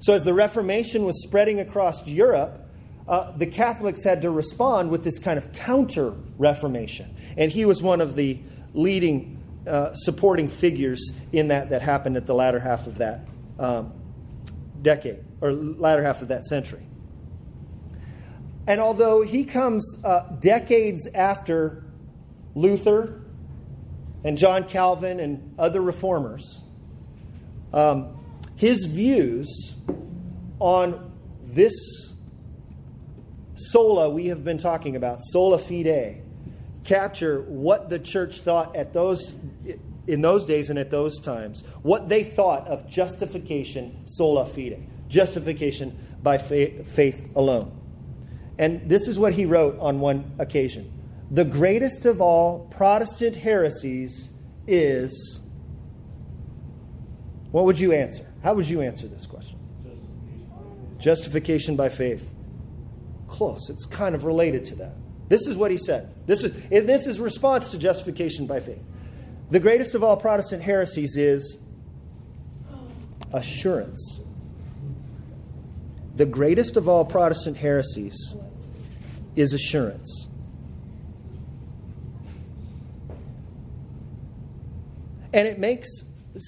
So, 0.00 0.14
as 0.14 0.24
the 0.24 0.34
Reformation 0.34 1.04
was 1.04 1.22
spreading 1.22 1.60
across 1.60 2.06
Europe, 2.06 2.68
uh, 3.06 3.36
the 3.36 3.46
Catholics 3.46 4.02
had 4.02 4.22
to 4.22 4.30
respond 4.30 4.90
with 4.90 5.04
this 5.04 5.18
kind 5.18 5.38
of 5.38 5.52
counter 5.52 6.10
Reformation. 6.38 7.14
And 7.36 7.52
he 7.52 7.64
was 7.64 7.82
one 7.82 8.00
of 8.00 8.16
the 8.16 8.40
leading 8.74 9.38
uh, 9.66 9.94
supporting 9.94 10.48
figures 10.48 11.12
in 11.32 11.48
that 11.48 11.70
that 11.70 11.82
happened 11.82 12.16
at 12.16 12.26
the 12.26 12.34
latter 12.34 12.58
half 12.58 12.86
of 12.86 12.98
that 12.98 13.26
um, 13.58 13.92
decade 14.80 15.18
or 15.40 15.52
latter 15.52 16.02
half 16.02 16.20
of 16.20 16.28
that 16.28 16.44
century. 16.44 16.82
And 18.66 18.80
although 18.80 19.22
he 19.22 19.44
comes 19.44 19.84
uh, 20.04 20.20
decades 20.40 21.08
after 21.14 21.84
Luther 22.54 23.22
and 24.24 24.36
John 24.36 24.64
Calvin 24.64 25.20
and 25.20 25.54
other 25.58 25.80
reformers, 25.80 26.62
um, 27.72 28.16
his 28.56 28.84
views 28.84 29.74
on 30.58 31.12
this 31.42 31.74
sola 33.56 34.10
we 34.10 34.26
have 34.26 34.44
been 34.44 34.58
talking 34.58 34.96
about, 34.96 35.18
sola 35.20 35.58
fide, 35.58 36.22
capture 36.84 37.42
what 37.42 37.88
the 37.88 37.98
church 37.98 38.40
thought 38.40 38.74
at 38.76 38.92
those 38.92 39.34
in 40.06 40.20
those 40.20 40.44
days 40.46 40.68
and 40.68 40.78
at 40.78 40.90
those 40.90 41.20
times, 41.20 41.62
what 41.82 42.08
they 42.08 42.24
thought 42.24 42.66
of 42.66 42.88
justification 42.88 44.06
sola 44.06 44.46
fide, 44.46 44.84
justification 45.08 45.96
by 46.22 46.38
faith, 46.38 46.88
faith 46.92 47.24
alone. 47.36 47.78
And 48.58 48.88
this 48.88 49.08
is 49.08 49.18
what 49.18 49.32
he 49.34 49.44
wrote 49.44 49.78
on 49.78 50.00
one 50.00 50.32
occasion. 50.38 50.92
The 51.32 51.46
greatest 51.46 52.04
of 52.04 52.20
all 52.20 52.68
Protestant 52.70 53.36
heresies 53.36 54.32
is 54.66 55.40
what 57.50 57.64
would 57.64 57.80
you 57.80 57.92
answer? 57.92 58.26
How 58.42 58.52
would 58.52 58.68
you 58.68 58.82
answer 58.82 59.08
this 59.08 59.24
question? 59.24 59.58
Justification, 59.82 60.98
Justification 60.98 61.76
by 61.76 61.88
faith. 61.88 62.28
Close. 63.28 63.70
It's 63.70 63.86
kind 63.86 64.14
of 64.14 64.26
related 64.26 64.66
to 64.66 64.74
that. 64.76 64.94
This 65.30 65.46
is 65.46 65.56
what 65.56 65.70
he 65.70 65.78
said. 65.78 66.14
This 66.26 66.44
is, 66.44 66.52
this 66.68 67.06
is 67.06 67.18
response 67.18 67.68
to 67.68 67.78
justification 67.78 68.46
by 68.46 68.60
faith. 68.60 68.82
The 69.50 69.60
greatest 69.60 69.94
of 69.94 70.04
all 70.04 70.18
Protestant 70.18 70.62
heresies 70.62 71.16
is 71.16 71.56
assurance. 73.32 74.20
The 76.14 76.26
greatest 76.26 76.76
of 76.76 76.90
all 76.90 77.06
Protestant 77.06 77.56
heresies 77.56 78.34
is 79.34 79.54
assurance. 79.54 80.28
And 85.32 85.48
it 85.48 85.58
makes 85.58 85.88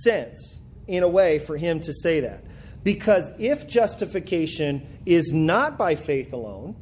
sense, 0.02 0.58
in 0.86 1.02
a 1.02 1.08
way, 1.08 1.38
for 1.38 1.56
him 1.56 1.80
to 1.80 1.94
say 1.94 2.20
that. 2.20 2.44
Because 2.82 3.30
if 3.38 3.66
justification 3.66 5.00
is 5.06 5.32
not 5.32 5.78
by 5.78 5.96
faith 5.96 6.32
alone, 6.32 6.76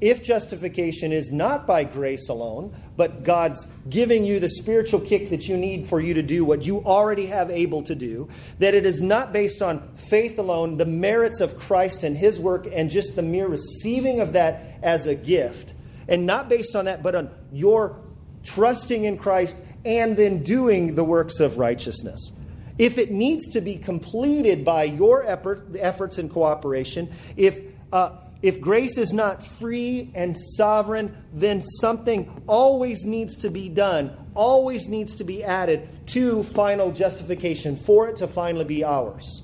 if 0.00 0.22
justification 0.22 1.12
is 1.12 1.32
not 1.32 1.66
by 1.66 1.82
grace 1.82 2.28
alone, 2.28 2.74
but 2.96 3.24
God's 3.24 3.66
giving 3.88 4.24
you 4.24 4.38
the 4.38 4.48
spiritual 4.48 5.00
kick 5.00 5.30
that 5.30 5.48
you 5.48 5.56
need 5.56 5.88
for 5.88 6.00
you 6.00 6.14
to 6.14 6.22
do 6.22 6.44
what 6.44 6.62
you 6.62 6.84
already 6.84 7.26
have 7.26 7.50
able 7.50 7.82
to 7.82 7.96
do, 7.96 8.28
that 8.60 8.74
it 8.74 8.86
is 8.86 9.00
not 9.00 9.32
based 9.32 9.60
on 9.60 9.96
faith 10.08 10.38
alone, 10.38 10.76
the 10.76 10.86
merits 10.86 11.40
of 11.40 11.58
Christ 11.58 12.04
and 12.04 12.16
his 12.16 12.38
work, 12.38 12.68
and 12.72 12.90
just 12.90 13.16
the 13.16 13.22
mere 13.22 13.48
receiving 13.48 14.20
of 14.20 14.34
that 14.34 14.78
as 14.82 15.06
a 15.06 15.16
gift, 15.16 15.74
and 16.06 16.26
not 16.26 16.48
based 16.48 16.76
on 16.76 16.84
that, 16.84 17.02
but 17.02 17.16
on 17.16 17.30
your 17.52 18.00
trusting 18.44 19.04
in 19.04 19.18
Christ 19.18 19.56
and 19.88 20.18
then 20.18 20.42
doing 20.42 20.94
the 20.94 21.02
works 21.02 21.40
of 21.40 21.56
righteousness. 21.56 22.32
If 22.76 22.98
it 22.98 23.10
needs 23.10 23.48
to 23.52 23.62
be 23.62 23.78
completed 23.78 24.62
by 24.62 24.84
your 24.84 25.24
effort, 25.24 25.70
efforts 25.78 26.18
and 26.18 26.30
cooperation, 26.30 27.12
if 27.36 27.58
uh, 27.90 28.10
if 28.42 28.60
grace 28.60 28.98
is 28.98 29.12
not 29.12 29.44
free 29.44 30.12
and 30.14 30.36
sovereign, 30.38 31.16
then 31.32 31.64
something 31.80 32.42
always 32.46 33.04
needs 33.04 33.36
to 33.38 33.50
be 33.50 33.68
done, 33.68 34.16
always 34.34 34.86
needs 34.86 35.16
to 35.16 35.24
be 35.24 35.42
added 35.42 36.06
to 36.08 36.44
final 36.44 36.92
justification 36.92 37.76
for 37.76 38.08
it 38.08 38.18
to 38.18 38.28
finally 38.28 38.64
be 38.64 38.84
ours. 38.84 39.42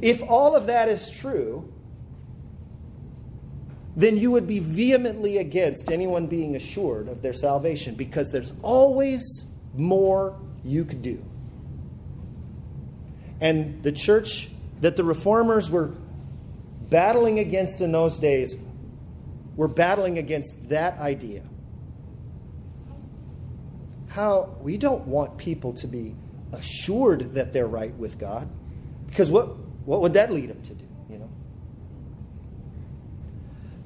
If 0.00 0.22
all 0.22 0.54
of 0.54 0.66
that 0.66 0.88
is 0.88 1.10
true, 1.10 1.72
then 3.96 4.18
you 4.18 4.30
would 4.30 4.46
be 4.46 4.58
vehemently 4.58 5.38
against 5.38 5.90
anyone 5.90 6.26
being 6.26 6.54
assured 6.54 7.08
of 7.08 7.22
their 7.22 7.32
salvation 7.32 7.94
because 7.94 8.30
there's 8.30 8.52
always 8.62 9.46
more 9.74 10.38
you 10.62 10.84
could 10.84 11.02
do. 11.02 11.24
And 13.40 13.82
the 13.82 13.92
church 13.92 14.50
that 14.82 14.96
the 14.96 15.04
reformers 15.04 15.70
were 15.70 15.94
battling 16.90 17.38
against 17.38 17.80
in 17.80 17.92
those 17.92 18.18
days, 18.18 18.56
we're 19.56 19.66
battling 19.68 20.18
against 20.18 20.68
that 20.68 20.98
idea. 20.98 21.42
How 24.08 24.56
we 24.60 24.76
don't 24.76 25.06
want 25.06 25.38
people 25.38 25.72
to 25.74 25.86
be 25.86 26.14
assured 26.52 27.34
that 27.34 27.52
they're 27.52 27.66
right 27.66 27.94
with 27.94 28.18
God, 28.18 28.48
because 29.06 29.30
what, 29.30 29.56
what 29.86 30.02
would 30.02 30.14
that 30.14 30.32
lead 30.32 30.50
them 30.50 30.62
to 30.62 30.74
do? 30.74 30.84
You 31.10 31.18
know. 31.18 31.30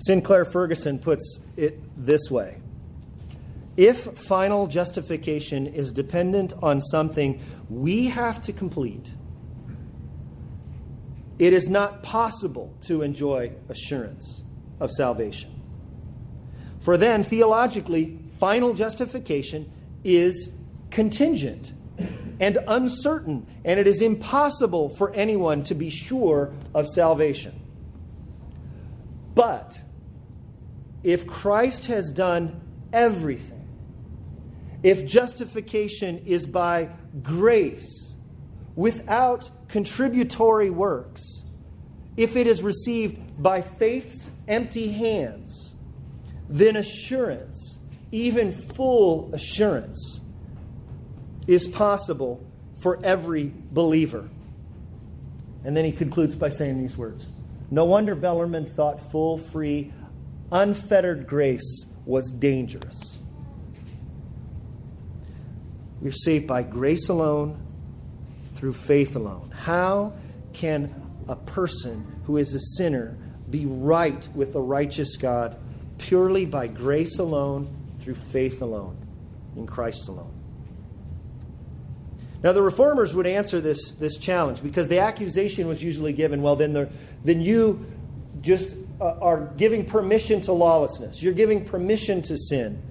Sinclair 0.01 0.45
Ferguson 0.47 0.99
puts 0.99 1.41
it 1.57 1.79
this 1.97 2.31
way. 2.31 2.61
If 3.77 4.19
final 4.27 4.67
justification 4.67 5.67
is 5.67 5.93
dependent 5.93 6.53
on 6.63 6.81
something 6.81 7.43
we 7.69 8.07
have 8.07 8.43
to 8.43 8.53
complete, 8.53 9.11
it 11.39 11.53
is 11.53 11.69
not 11.69 12.03
possible 12.03 12.75
to 12.83 13.03
enjoy 13.03 13.53
assurance 13.69 14.43
of 14.81 14.91
salvation. 14.91 15.61
For 16.81 16.97
then, 16.97 17.25
theologically, 17.25 18.19
final 18.39 18.75
justification 18.75 19.71
is 20.03 20.55
contingent 20.91 21.73
and 22.41 22.59
uncertain, 22.67 23.47
and 23.65 23.79
it 23.79 23.87
is 23.87 24.01
impossible 24.01 24.97
for 24.97 25.13
anyone 25.13 25.63
to 25.65 25.75
be 25.75 25.91
sure 25.91 26.53
of 26.75 26.89
salvation. 26.89 27.61
But 29.35 29.79
if 31.03 31.27
Christ 31.27 31.87
has 31.87 32.13
done 32.13 32.61
everything, 32.93 33.69
if 34.83 35.07
justification 35.07 36.19
is 36.27 36.47
by 36.47 36.91
grace 37.23 38.15
without 38.75 39.51
contributory 39.69 40.71
works, 40.71 41.23
if 42.17 42.37
it 42.37 42.47
is 42.47 42.63
received 42.63 43.43
by 43.43 43.63
faith's 43.63 44.31
empty 44.49 44.91
hands, 44.91 45.75
then 46.49 46.77
assurance, 46.77 47.79
even 48.11 48.53
full 48.75 49.31
assurance, 49.33 50.21
is 51.47 51.69
possible 51.69 52.45
for 52.83 53.05
every 53.05 53.53
believer. 53.71 54.29
And 55.65 55.77
then 55.77 55.85
he 55.85 55.93
concludes 55.93 56.35
by 56.35 56.49
saying 56.49 56.81
these 56.81 56.97
words 56.97 57.31
No 57.71 57.85
wonder 57.85 58.15
Bellarmine 58.15 58.75
thought 58.75 59.11
full, 59.11 59.39
free, 59.39 59.93
unfettered 60.53 61.27
grace 61.27 61.87
was 62.05 62.31
dangerous. 62.31 63.19
We're 66.01 66.13
saved 66.13 66.47
by 66.47 66.63
grace 66.63 67.09
alone, 67.09 67.67
through 68.57 68.75
faith 68.75 69.17
alone. 69.17 69.51
How 69.51 70.13
can 70.53 70.95
a 71.29 71.37
person 71.37 72.23
who 72.25 72.37
is 72.37 72.55
a 72.55 72.61
sinner 72.77 73.17
be 73.49 73.67
right 73.67 74.29
with 74.35 74.53
the 74.53 74.61
righteous 74.61 75.17
God 75.17 75.57
purely 75.99 76.45
by 76.45 76.67
grace 76.67 77.19
alone, 77.19 77.77
through 78.01 78.17
faith 78.31 78.63
alone, 78.63 78.97
in 79.57 79.67
Christ 79.67 80.09
alone? 80.09 80.33
Now, 82.43 82.53
the 82.53 82.63
reformers 82.63 83.15
would 83.15 83.27
answer 83.27 83.61
this, 83.61 83.93
this 83.93 84.17
challenge 84.17 84.63
because 84.63 84.89
the 84.89 84.99
accusation 84.99 85.69
was 85.69 85.83
usually 85.83 86.15
given 86.15 86.41
well, 86.41 86.57
then, 86.57 86.73
the, 86.73 86.91
then 87.23 87.41
you 87.43 87.87
just 88.41 88.77
uh, 89.01 89.17
are 89.21 89.47
giving 89.57 89.85
permission 89.85 90.41
to 90.43 90.53
lawlessness. 90.53 91.23
You're 91.23 91.33
giving 91.33 91.65
permission 91.65 92.23
to 92.23 92.37
sin. 92.37 92.83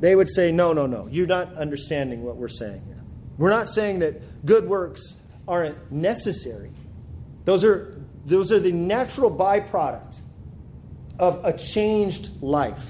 They 0.00 0.14
would 0.14 0.30
say, 0.30 0.52
no, 0.52 0.72
no, 0.72 0.86
no. 0.86 1.08
You're 1.10 1.26
not 1.26 1.54
understanding 1.54 2.22
what 2.22 2.36
we're 2.36 2.48
saying 2.48 2.82
here. 2.86 3.02
We're 3.38 3.50
not 3.50 3.68
saying 3.68 4.00
that 4.00 4.44
good 4.46 4.66
works 4.66 5.02
aren't 5.46 5.90
necessary. 5.92 6.70
Those 7.44 7.64
are, 7.64 8.02
those 8.24 8.52
are 8.52 8.58
the 8.58 8.72
natural 8.72 9.30
byproduct 9.30 10.20
of 11.18 11.44
a 11.44 11.56
changed 11.56 12.42
life. 12.42 12.84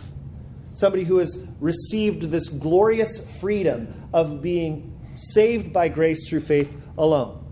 Somebody 0.72 1.04
who 1.04 1.18
has 1.18 1.38
received 1.60 2.22
this 2.22 2.48
glorious 2.48 3.26
freedom 3.40 4.08
of 4.12 4.42
being 4.42 4.98
saved 5.14 5.72
by 5.72 5.88
grace 5.88 6.28
through 6.28 6.42
faith 6.42 6.74
alone. 6.98 7.42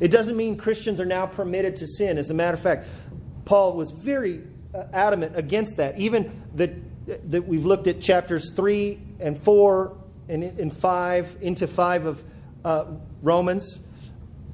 It 0.00 0.08
doesn't 0.08 0.36
mean 0.36 0.56
Christians 0.56 1.00
are 1.00 1.06
now 1.06 1.26
permitted 1.26 1.76
to 1.76 1.86
sin. 1.86 2.18
As 2.18 2.30
a 2.30 2.34
matter 2.34 2.54
of 2.54 2.60
fact, 2.60 2.88
Paul 3.44 3.76
was 3.76 3.90
very 3.92 4.42
uh, 4.74 4.84
adamant 4.92 5.36
against 5.36 5.76
that. 5.76 5.98
Even 5.98 6.42
that, 6.54 6.72
that 7.30 7.46
we've 7.46 7.64
looked 7.64 7.86
at 7.86 8.00
chapters 8.00 8.52
3 8.54 8.98
and 9.20 9.42
4 9.42 9.96
and, 10.28 10.42
and 10.42 10.76
5 10.76 11.36
into 11.40 11.66
5 11.66 12.06
of 12.06 12.24
uh, 12.64 12.84
Romans. 13.22 13.80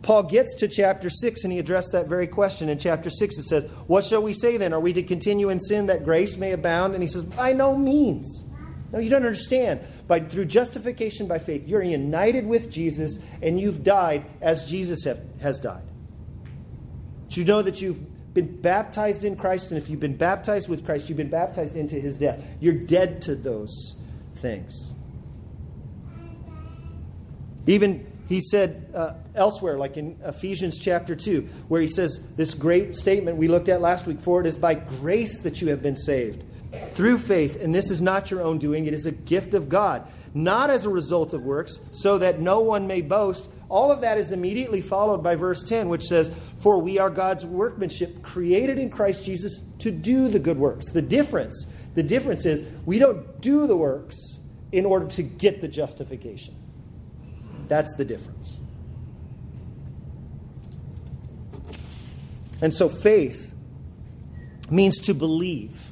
Paul 0.02 0.24
gets 0.24 0.54
to 0.56 0.68
chapter 0.68 1.10
6 1.10 1.44
and 1.44 1.52
he 1.52 1.58
addressed 1.58 1.92
that 1.92 2.08
very 2.08 2.26
question. 2.26 2.68
In 2.68 2.78
chapter 2.78 3.10
6, 3.10 3.38
it 3.38 3.44
says, 3.44 3.64
What 3.86 4.04
shall 4.04 4.22
we 4.22 4.32
say 4.32 4.56
then? 4.56 4.72
Are 4.72 4.80
we 4.80 4.92
to 4.94 5.02
continue 5.02 5.50
in 5.50 5.60
sin 5.60 5.86
that 5.86 6.04
grace 6.04 6.36
may 6.36 6.52
abound? 6.52 6.94
And 6.94 7.02
he 7.02 7.08
says, 7.08 7.24
By 7.24 7.52
no 7.52 7.76
means. 7.76 8.46
No, 8.92 8.98
you 8.98 9.10
don't 9.10 9.24
understand. 9.24 9.80
By, 10.08 10.20
through 10.20 10.46
justification 10.46 11.28
by 11.28 11.38
faith, 11.38 11.68
you're 11.68 11.82
united 11.82 12.46
with 12.46 12.70
Jesus 12.70 13.18
and 13.40 13.60
you've 13.60 13.84
died 13.84 14.24
as 14.40 14.64
Jesus 14.64 15.04
have, 15.04 15.20
has 15.40 15.60
died. 15.60 15.84
But 17.26 17.36
you 17.36 17.44
know 17.44 17.62
that 17.62 17.80
you've 17.80 18.00
been 18.34 18.60
baptized 18.60 19.24
in 19.24 19.36
Christ, 19.36 19.70
and 19.70 19.78
if 19.78 19.90
you've 19.90 20.00
been 20.00 20.16
baptized 20.16 20.68
with 20.68 20.84
Christ, 20.84 21.08
you've 21.08 21.18
been 21.18 21.30
baptized 21.30 21.76
into 21.76 21.96
his 21.96 22.18
death. 22.18 22.42
You're 22.60 22.74
dead 22.74 23.22
to 23.22 23.34
those 23.34 24.00
things. 24.36 24.94
Even 27.66 28.06
he 28.28 28.40
said 28.40 28.90
uh, 28.94 29.14
elsewhere, 29.34 29.76
like 29.76 29.96
in 29.96 30.16
Ephesians 30.24 30.78
chapter 30.78 31.16
2, 31.16 31.48
where 31.68 31.80
he 31.80 31.88
says 31.88 32.22
this 32.36 32.54
great 32.54 32.94
statement 32.94 33.36
we 33.36 33.48
looked 33.48 33.68
at 33.68 33.80
last 33.80 34.06
week 34.06 34.20
for 34.22 34.40
it 34.40 34.46
is 34.46 34.56
by 34.56 34.74
grace 34.74 35.40
that 35.40 35.60
you 35.60 35.68
have 35.68 35.82
been 35.82 35.96
saved 35.96 36.44
through 36.92 37.18
faith, 37.18 37.60
and 37.60 37.74
this 37.74 37.90
is 37.90 38.00
not 38.00 38.30
your 38.30 38.42
own 38.42 38.58
doing, 38.58 38.86
it 38.86 38.94
is 38.94 39.06
a 39.06 39.10
gift 39.10 39.54
of 39.54 39.68
God, 39.68 40.06
not 40.34 40.70
as 40.70 40.84
a 40.84 40.88
result 40.88 41.34
of 41.34 41.42
works, 41.42 41.80
so 41.92 42.18
that 42.18 42.40
no 42.40 42.60
one 42.60 42.86
may 42.86 43.00
boast. 43.00 43.48
All 43.70 43.92
of 43.92 44.00
that 44.00 44.18
is 44.18 44.32
immediately 44.32 44.80
followed 44.80 45.22
by 45.22 45.36
verse 45.36 45.62
10, 45.62 45.88
which 45.88 46.04
says, 46.04 46.32
For 46.60 46.78
we 46.80 46.98
are 46.98 47.08
God's 47.08 47.46
workmanship, 47.46 48.20
created 48.20 48.78
in 48.78 48.90
Christ 48.90 49.24
Jesus 49.24 49.62
to 49.78 49.92
do 49.92 50.28
the 50.28 50.40
good 50.40 50.58
works. 50.58 50.90
The 50.90 51.02
difference, 51.02 51.68
the 51.94 52.02
difference 52.02 52.44
is 52.44 52.64
we 52.84 52.98
don't 52.98 53.40
do 53.40 53.68
the 53.68 53.76
works 53.76 54.16
in 54.72 54.84
order 54.84 55.06
to 55.06 55.22
get 55.22 55.60
the 55.60 55.68
justification. 55.68 56.56
That's 57.68 57.94
the 57.96 58.04
difference. 58.04 58.58
And 62.60 62.74
so 62.74 62.88
faith 62.88 63.54
means 64.68 64.98
to 65.02 65.14
believe 65.14 65.89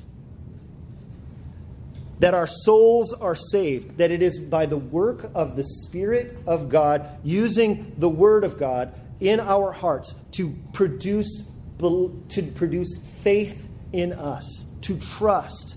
that 2.20 2.34
our 2.34 2.46
souls 2.46 3.12
are 3.12 3.36
saved, 3.36 3.98
that 3.98 4.10
it 4.10 4.22
is 4.22 4.38
by 4.38 4.66
the 4.66 4.76
work 4.76 5.30
of 5.34 5.56
the 5.56 5.64
Spirit 5.64 6.36
of 6.46 6.68
God, 6.68 7.18
using 7.22 7.94
the 7.96 8.08
Word 8.08 8.44
of 8.44 8.58
God 8.58 8.92
in 9.20 9.40
our 9.40 9.72
hearts 9.72 10.14
to 10.32 10.56
produce, 10.72 11.48
to 11.78 12.52
produce 12.54 13.00
faith 13.22 13.68
in 13.92 14.12
us, 14.12 14.64
to 14.82 14.98
trust. 14.98 15.76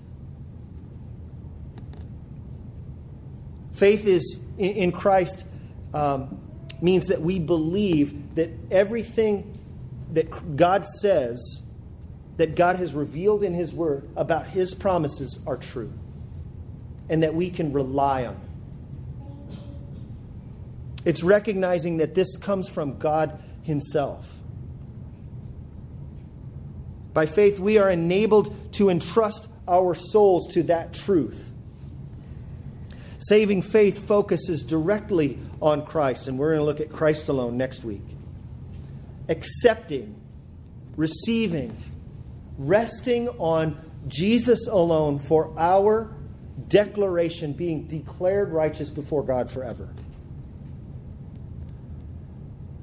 Faith 3.72 4.06
is 4.06 4.40
in 4.58 4.92
Christ 4.92 5.44
um, 5.94 6.40
means 6.80 7.06
that 7.06 7.20
we 7.20 7.38
believe 7.38 8.34
that 8.34 8.50
everything 8.70 9.58
that 10.12 10.56
God 10.56 10.84
says, 10.86 11.62
that 12.36 12.54
God 12.54 12.76
has 12.76 12.94
revealed 12.94 13.42
in 13.42 13.54
His 13.54 13.72
Word 13.72 14.08
about 14.16 14.48
His 14.48 14.74
promises 14.74 15.40
are 15.46 15.56
true 15.56 15.92
and 17.08 17.22
that 17.22 17.34
we 17.34 17.50
can 17.50 17.72
rely 17.72 18.26
on. 18.26 18.40
It's 21.04 21.22
recognizing 21.22 21.96
that 21.98 22.14
this 22.14 22.36
comes 22.36 22.68
from 22.68 22.98
God 22.98 23.42
Himself. 23.62 24.28
By 27.12 27.26
faith, 27.26 27.58
we 27.58 27.78
are 27.78 27.90
enabled 27.90 28.72
to 28.74 28.88
entrust 28.88 29.48
our 29.68 29.94
souls 29.94 30.54
to 30.54 30.62
that 30.64 30.94
truth. 30.94 31.50
Saving 33.18 33.62
faith 33.62 34.06
focuses 34.06 34.62
directly 34.62 35.38
on 35.60 35.84
Christ, 35.84 36.26
and 36.26 36.38
we're 36.38 36.50
going 36.50 36.60
to 36.60 36.66
look 36.66 36.80
at 36.80 36.90
Christ 36.90 37.28
alone 37.28 37.56
next 37.56 37.84
week. 37.84 38.02
Accepting, 39.28 40.20
receiving, 40.96 41.76
resting 42.58 43.28
on 43.28 43.78
Jesus 44.08 44.66
alone 44.66 45.18
for 45.20 45.54
our 45.56 46.16
declaration, 46.72 47.52
being 47.52 47.86
declared 47.86 48.50
righteous 48.50 48.88
before 48.88 49.22
God 49.22 49.50
forever. 49.50 49.90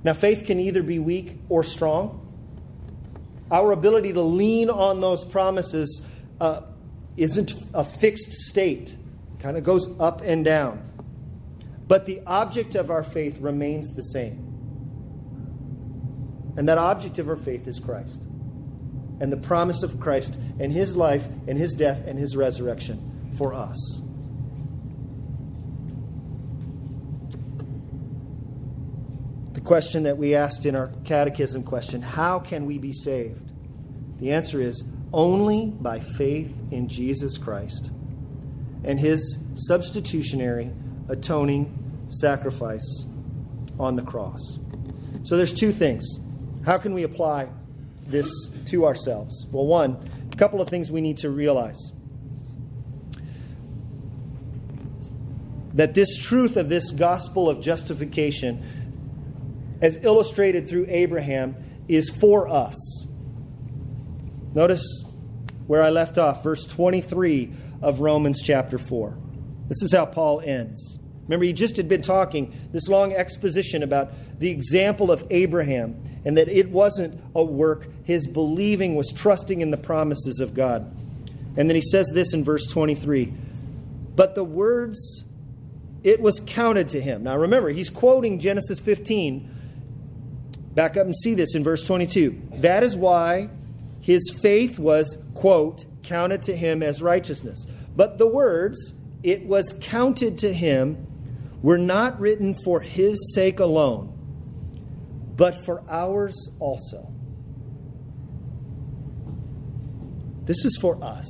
Now, 0.04 0.14
faith 0.14 0.46
can 0.46 0.60
either 0.60 0.84
be 0.84 1.00
weak 1.00 1.40
or 1.50 1.64
strong. 1.64 2.26
Our 3.52 3.72
ability 3.72 4.14
to 4.14 4.22
lean 4.22 4.70
on 4.70 5.02
those 5.02 5.26
promises 5.26 6.06
uh, 6.40 6.62
isn't 7.18 7.56
a 7.74 7.84
fixed 7.84 8.32
state, 8.32 8.96
kind 9.40 9.58
of 9.58 9.64
goes 9.64 9.90
up 10.00 10.22
and 10.22 10.46
down. 10.46 10.84
But 11.88 12.06
the 12.06 12.22
object 12.28 12.76
of 12.76 12.92
our 12.92 13.04
faith 13.04 13.40
remains 13.40 13.96
the 13.96 14.04
same. 14.04 14.46
And 16.56 16.70
that 16.70 16.78
object 16.78 17.18
of 17.18 17.28
our 17.28 17.36
faith 17.36 17.68
is 17.68 17.80
Christ. 17.80 18.22
And 19.20 19.32
the 19.34 19.38
promise 19.38 19.82
of 19.82 20.00
Christ 20.00 20.40
and 20.60 20.72
his 20.72 20.96
life 20.96 21.28
and 21.48 21.58
his 21.58 21.74
death 21.74 22.04
and 22.06 22.20
his 22.20 22.38
resurrection 22.38 23.09
for 23.40 23.54
us. 23.54 24.02
The 29.54 29.62
question 29.62 30.04
that 30.04 30.18
we 30.18 30.36
asked 30.36 30.66
in 30.66 30.76
our 30.76 30.92
catechism 31.06 31.64
question 31.64 32.02
how 32.02 32.40
can 32.40 32.66
we 32.66 32.78
be 32.78 32.92
saved? 32.94 33.52
The 34.20 34.34
answer 34.34 34.62
is 34.62 34.84
only 35.14 35.68
by 35.68 36.02
faith 36.02 36.56
in 36.70 36.88
Jesus 36.88 37.38
Christ 37.38 37.92
and 38.84 39.00
his 39.00 39.40
substitutionary, 39.56 40.72
atoning 41.08 42.08
sacrifice 42.10 43.06
on 43.80 43.96
the 43.96 44.02
cross. 44.02 44.60
So 45.24 45.38
there's 45.38 45.54
two 45.54 45.72
things. 45.72 46.06
How 46.66 46.78
can 46.78 46.94
we 46.94 47.04
apply 47.04 47.48
this 48.06 48.32
to 48.66 48.86
ourselves? 48.86 49.48
Well, 49.52 49.66
one, 49.66 49.98
a 50.32 50.36
couple 50.36 50.62
of 50.62 50.70
things 50.70 50.92
we 50.92 51.02
need 51.02 51.18
to 51.20 51.30
realize. 51.30 51.94
That 55.80 55.94
this 55.94 56.18
truth 56.18 56.58
of 56.58 56.68
this 56.68 56.92
gospel 56.92 57.50
of 57.50 57.62
justification, 57.62 59.78
as 59.82 59.98
illustrated 60.04 60.68
through 60.68 60.86
Abraham, 60.90 61.56
is 61.88 62.10
for 62.10 62.50
us. 62.50 62.76
Notice 64.54 64.84
where 65.68 65.82
I 65.82 65.90
left 65.90 66.18
off, 66.18 66.44
verse 66.44 66.66
23 66.66 67.54
of 67.82 68.02
Romans 68.02 68.42
chapter 68.42 68.78
4. 68.78 69.18
This 69.70 69.82
is 69.82 69.94
how 69.94 70.06
Paul 70.06 70.42
ends. 70.42 71.00
Remember, 71.24 71.46
he 71.46 71.54
just 71.54 71.78
had 71.78 71.88
been 71.88 72.02
talking 72.02 72.54
this 72.74 72.90
long 72.90 73.14
exposition 73.14 73.82
about 73.82 74.12
the 74.38 74.50
example 74.50 75.14
of 75.14 75.26
Abraham 75.30 76.20
and 76.26 76.36
that 76.36 76.50
it 76.50 76.72
wasn't 76.72 77.24
a 77.34 77.42
work. 77.42 77.88
His 78.04 78.28
believing 78.28 78.96
was 78.96 79.14
trusting 79.16 79.62
in 79.62 79.72
the 79.72 79.78
promises 79.78 80.42
of 80.42 80.54
God. 80.54 80.94
And 81.56 81.70
then 81.70 81.76
he 81.76 81.82
says 81.82 82.10
this 82.14 82.34
in 82.34 82.44
verse 82.44 82.68
23 82.68 83.34
But 84.18 84.36
the 84.36 84.44
words, 84.44 85.24
it 86.04 86.22
was 86.22 86.42
counted 86.46 86.90
to 86.90 87.02
him. 87.02 87.24
Now 87.24 87.38
remember, 87.38 87.70
he's 87.70 87.90
quoting 87.90 88.40
Genesis 88.40 88.80
15. 88.80 89.56
Back 90.74 90.98
up 90.98 91.06
and 91.06 91.16
see 91.16 91.34
this 91.34 91.56
in 91.56 91.64
verse 91.64 91.84
22. 91.84 92.42
That 92.56 92.84
is 92.84 92.96
why 92.96 93.50
his 94.02 94.34
faith 94.42 94.80
was, 94.80 95.18
quote, 95.34 95.86
counted 96.04 96.44
to 96.44 96.56
him 96.56 96.82
as 96.82 97.02
righteousness. 97.02 97.66
But 97.96 98.18
the 98.18 98.28
words, 98.28 98.94
it 99.24 99.46
was 99.46 99.78
counted 99.82 100.38
to 100.40 100.54
him, 100.54 101.06
were 101.62 101.78
not 101.78 102.20
written 102.20 102.56
for 102.64 102.80
his 102.80 103.34
sake 103.34 103.60
alone, 103.60 104.14
but 105.36 105.56
for 105.66 105.84
ours 105.90 106.36
also. 106.60 107.12
This 110.46 110.64
is 110.64 110.78
for 110.80 111.04
us. 111.04 111.28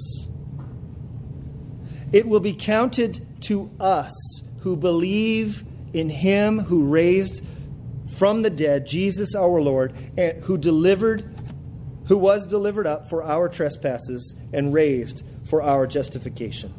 It 2.11 2.27
will 2.27 2.39
be 2.39 2.53
counted 2.53 3.41
to 3.41 3.71
us 3.79 4.13
who 4.61 4.75
believe 4.75 5.63
in 5.93 6.09
him 6.09 6.59
who 6.59 6.85
raised 6.85 7.43
from 8.17 8.41
the 8.41 8.49
dead 8.49 8.85
Jesus 8.85 9.35
our 9.35 9.61
Lord, 9.61 9.93
and 10.17 10.43
who 10.43 10.57
delivered 10.57 11.35
who 12.07 12.17
was 12.17 12.47
delivered 12.47 12.87
up 12.87 13.07
for 13.07 13.23
our 13.23 13.47
trespasses 13.47 14.35
and 14.51 14.73
raised 14.73 15.23
for 15.47 15.61
our 15.61 15.85
justification. 15.85 16.73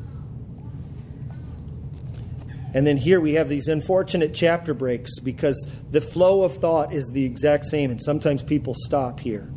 And 2.75 2.85
then 2.87 2.97
here 2.97 3.21
we 3.21 3.35
have 3.35 3.49
these 3.49 3.69
unfortunate 3.69 4.35
chapter 4.35 4.75
breaks 4.75 5.21
because 5.21 5.69
the 5.91 6.01
flow 6.01 6.43
of 6.43 6.59
thought 6.59 6.93
is 6.93 7.09
the 7.13 7.25
exact 7.25 7.67
same, 7.67 7.91
and 7.93 8.03
sometimes 8.03 8.43
people 8.43 8.75
stop 8.77 9.21
here. 9.21 9.49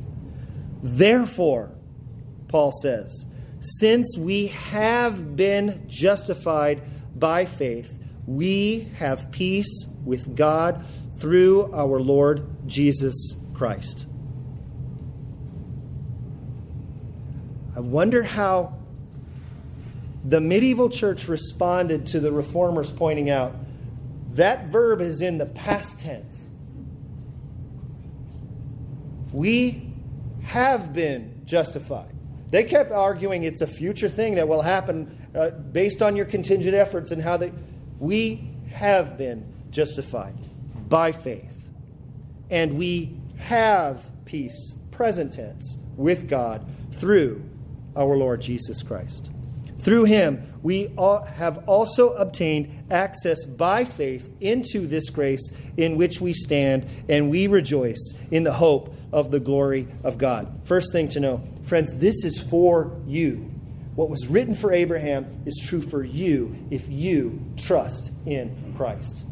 Therefore, 0.83 1.71
Paul 2.49 2.71
says, 2.81 3.25
since 3.61 4.15
we 4.17 4.47
have 4.47 5.35
been 5.35 5.85
justified 5.87 6.83
by 7.17 7.45
faith, 7.45 7.97
we 8.25 8.91
have 8.97 9.31
peace 9.31 9.87
with 10.03 10.35
God 10.35 10.85
through 11.19 11.73
our 11.73 11.99
Lord 11.99 12.67
Jesus 12.67 13.35
Christ. 13.53 14.05
I 17.75 17.79
wonder 17.79 18.23
how 18.23 18.77
the 20.23 20.39
medieval 20.39 20.89
church 20.89 21.27
responded 21.27 22.07
to 22.07 22.19
the 22.19 22.31
reformers 22.31 22.91
pointing 22.91 23.29
out 23.29 23.55
that 24.31 24.67
verb 24.67 25.01
is 25.01 25.21
in 25.21 25.37
the 25.37 25.45
past 25.45 25.99
tense. 25.99 26.39
We 29.31 29.93
have 30.43 30.93
been 30.93 31.41
justified. 31.45 32.11
They 32.51 32.63
kept 32.63 32.91
arguing 32.91 33.43
it's 33.43 33.61
a 33.61 33.67
future 33.67 34.09
thing 34.09 34.35
that 34.35 34.47
will 34.47 34.61
happen 34.61 35.27
uh, 35.35 35.49
based 35.49 36.01
on 36.01 36.15
your 36.15 36.25
contingent 36.25 36.75
efforts 36.75 37.11
and 37.11 37.21
how 37.21 37.37
they. 37.37 37.51
We 38.03 38.49
have 38.73 39.17
been 39.17 39.45
justified 39.71 40.35
by 40.89 41.13
faith. 41.13 41.55
And 42.49 42.77
we 42.77 43.15
have 43.37 44.05
peace, 44.25 44.73
present 44.91 45.31
tense, 45.31 45.77
with 45.95 46.27
God 46.27 46.69
through 46.99 47.41
our 47.95 48.17
Lord 48.17 48.41
Jesus 48.41 48.83
Christ. 48.83 49.31
Through 49.79 50.03
him, 50.03 50.53
we 50.61 50.93
have 50.97 51.63
also 51.65 52.09
obtained 52.15 52.91
access 52.91 53.45
by 53.45 53.85
faith 53.85 54.29
into 54.41 54.85
this 54.85 55.09
grace 55.09 55.53
in 55.77 55.95
which 55.95 56.19
we 56.19 56.33
stand, 56.33 56.85
and 57.07 57.29
we 57.29 57.47
rejoice 57.47 58.13
in 58.31 58.43
the 58.43 58.51
hope 58.51 58.93
of 59.13 59.31
the 59.31 59.39
glory 59.39 59.87
of 60.03 60.17
God. 60.17 60.59
First 60.65 60.91
thing 60.91 61.07
to 61.09 61.21
know, 61.21 61.41
friends, 61.63 61.97
this 61.99 62.25
is 62.25 62.37
for 62.37 62.99
you. 63.07 63.52
What 63.95 64.09
was 64.09 64.27
written 64.27 64.55
for 64.55 64.73
Abraham 64.73 65.43
is 65.45 65.61
true 65.63 65.81
for 65.81 66.03
you 66.03 66.67
if 66.71 66.89
you 66.89 67.45
trust 67.57 68.11
in 68.25 68.73
Christ. 68.75 69.25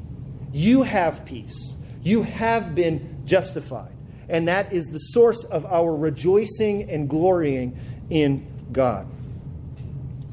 You 0.51 0.84
have 0.84 1.26
peace, 1.26 1.76
you 2.03 2.24
have 2.24 2.76
been 2.76 3.24
justified, 3.26 3.93
and 4.30 4.47
that 4.47 4.72
is 4.72 4.86
the 4.86 4.99
source 4.99 5.43
of 5.45 5.66
our 5.66 5.95
rejoicing 5.95 6.89
and 6.89 7.09
glorying 7.09 7.80
in 8.09 8.47
God. 8.72 9.07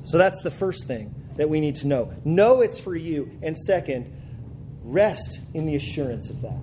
So 0.05 0.19
that's 0.19 0.43
the 0.43 0.51
first 0.51 0.87
thing 0.87 1.15
that 1.37 1.49
we 1.49 1.61
need 1.61 1.77
to 1.77 1.87
know. 1.87 2.13
Know 2.25 2.61
it's 2.61 2.81
for 2.81 2.97
you. 2.97 3.31
And 3.43 3.57
second, 3.57 4.13
rest 4.83 5.41
in 5.55 5.67
the 5.67 5.77
assurance 5.77 6.31
of 6.31 6.43
that. 6.43 6.59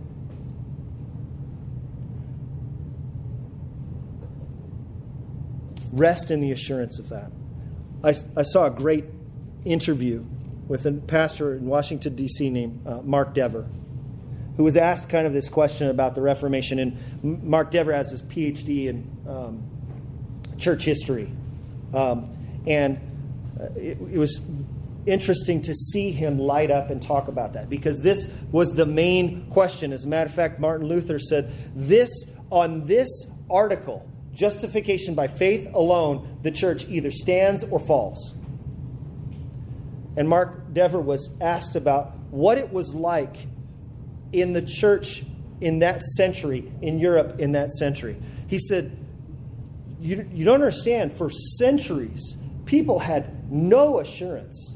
Rest 5.93 6.29
in 6.29 6.41
the 6.41 6.51
assurance 6.51 6.99
of 6.99 7.09
that. 7.09 7.31
I, 8.05 8.13
I 8.37 8.43
saw 8.43 8.65
a 8.65 8.69
great 8.69 9.05
interview 9.65 10.23
with 10.67 10.85
a 10.85 10.91
pastor 10.91 11.55
in 11.55 11.65
Washington, 11.65 12.15
D.C., 12.15 12.49
named 12.51 12.85
uh, 12.87 13.01
Mark 13.01 13.33
Dever, 13.33 13.67
who 14.57 14.63
was 14.63 14.77
asked 14.77 15.09
kind 15.09 15.25
of 15.25 15.33
this 15.33 15.49
question 15.49 15.89
about 15.89 16.13
the 16.13 16.21
Reformation. 16.21 16.77
And 16.79 17.43
Mark 17.43 17.71
Dever 17.71 17.93
has 17.93 18.11
his 18.11 18.21
PhD 18.21 18.87
in 18.87 19.17
um, 19.27 19.63
church 20.59 20.85
history. 20.85 21.31
Um, 21.93 22.63
and 22.67 22.99
uh, 23.59 23.65
it, 23.75 23.97
it 23.99 24.17
was 24.17 24.39
interesting 25.07 25.63
to 25.63 25.73
see 25.73 26.11
him 26.11 26.37
light 26.37 26.69
up 26.69 26.91
and 26.91 27.01
talk 27.01 27.27
about 27.27 27.53
that 27.53 27.69
because 27.69 28.01
this 28.01 28.31
was 28.51 28.69
the 28.73 28.85
main 28.85 29.49
question. 29.49 29.91
As 29.91 30.05
a 30.05 30.07
matter 30.07 30.29
of 30.29 30.35
fact, 30.35 30.59
Martin 30.59 30.87
Luther 30.87 31.17
said, 31.17 31.51
This, 31.75 32.09
on 32.51 32.85
this 32.85 33.09
article, 33.49 34.07
justification 34.35 35.15
by 35.15 35.27
faith 35.27 35.67
alone, 35.73 36.39
the 36.43 36.51
church 36.51 36.85
either 36.87 37.09
stands 37.09 37.63
or 37.63 37.79
falls. 37.79 38.35
And 40.17 40.29
Mark 40.29 40.73
Dever 40.73 40.99
was 40.99 41.35
asked 41.41 41.75
about 41.75 42.15
what 42.29 42.57
it 42.57 42.71
was 42.71 42.93
like 42.93 43.47
in 44.31 44.53
the 44.53 44.61
church 44.61 45.23
in 45.61 45.79
that 45.79 46.01
century, 46.01 46.71
in 46.81 46.99
Europe 46.99 47.39
in 47.39 47.53
that 47.53 47.71
century. 47.71 48.17
He 48.47 48.59
said, 48.59 48.97
You, 49.99 50.29
you 50.31 50.45
don't 50.45 50.55
understand, 50.55 51.17
for 51.17 51.29
centuries, 51.29 52.37
people 52.65 52.99
had 52.99 53.51
no 53.51 53.99
assurance 53.99 54.75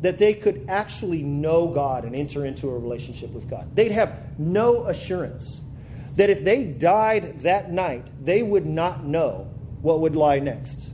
that 0.00 0.18
they 0.18 0.34
could 0.34 0.64
actually 0.68 1.22
know 1.22 1.68
God 1.68 2.04
and 2.04 2.14
enter 2.14 2.46
into 2.46 2.68
a 2.68 2.78
relationship 2.78 3.30
with 3.30 3.50
God. 3.50 3.74
They'd 3.74 3.90
have 3.90 4.38
no 4.38 4.84
assurance 4.86 5.60
that 6.18 6.30
if 6.30 6.44
they 6.44 6.64
died 6.64 7.42
that 7.42 7.70
night, 7.70 8.04
they 8.24 8.42
would 8.42 8.66
not 8.66 9.04
know 9.04 9.48
what 9.80 10.00
would 10.00 10.16
lie 10.16 10.40
next. 10.40 10.90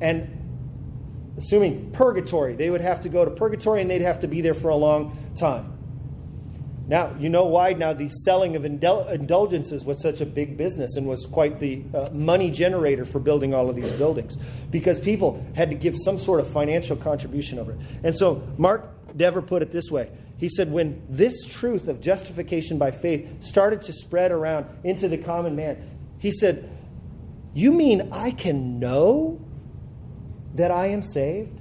And 0.00 1.32
assuming 1.38 1.92
purgatory, 1.92 2.56
they 2.56 2.68
would 2.68 2.80
have 2.80 3.00
to 3.02 3.08
go 3.08 3.24
to 3.24 3.30
purgatory 3.30 3.80
and 3.80 3.88
they'd 3.88 4.00
have 4.00 4.20
to 4.20 4.28
be 4.28 4.40
there 4.40 4.54
for 4.54 4.70
a 4.70 4.74
long 4.74 5.16
time. 5.38 5.70
Now, 6.88 7.14
you 7.16 7.28
know 7.28 7.44
why 7.44 7.74
now 7.74 7.92
the 7.92 8.08
selling 8.08 8.56
of 8.56 8.62
indul- 8.62 9.08
indulgences 9.08 9.84
was 9.84 10.02
such 10.02 10.20
a 10.20 10.26
big 10.26 10.56
business 10.56 10.96
and 10.96 11.06
was 11.06 11.24
quite 11.26 11.60
the 11.60 11.84
uh, 11.94 12.10
money 12.12 12.50
generator 12.50 13.04
for 13.04 13.20
building 13.20 13.54
all 13.54 13.70
of 13.70 13.76
these 13.76 13.92
buildings. 13.92 14.36
Because 14.68 14.98
people 14.98 15.46
had 15.54 15.70
to 15.70 15.76
give 15.76 15.94
some 15.96 16.18
sort 16.18 16.40
of 16.40 16.50
financial 16.50 16.96
contribution 16.96 17.60
over 17.60 17.72
it. 17.72 17.78
And 18.02 18.16
so 18.16 18.42
Mark 18.58 19.16
Dever 19.16 19.42
put 19.42 19.62
it 19.62 19.70
this 19.70 19.92
way 19.92 20.10
He 20.44 20.50
said, 20.50 20.70
when 20.70 21.00
this 21.08 21.46
truth 21.46 21.88
of 21.88 22.02
justification 22.02 22.76
by 22.76 22.90
faith 22.90 23.42
started 23.42 23.80
to 23.84 23.94
spread 23.94 24.30
around 24.30 24.66
into 24.84 25.08
the 25.08 25.16
common 25.16 25.56
man, 25.56 25.78
he 26.18 26.32
said, 26.32 26.68
You 27.54 27.72
mean 27.72 28.10
I 28.12 28.30
can 28.30 28.78
know 28.78 29.40
that 30.54 30.70
I 30.70 30.88
am 30.88 31.02
saved? 31.02 31.58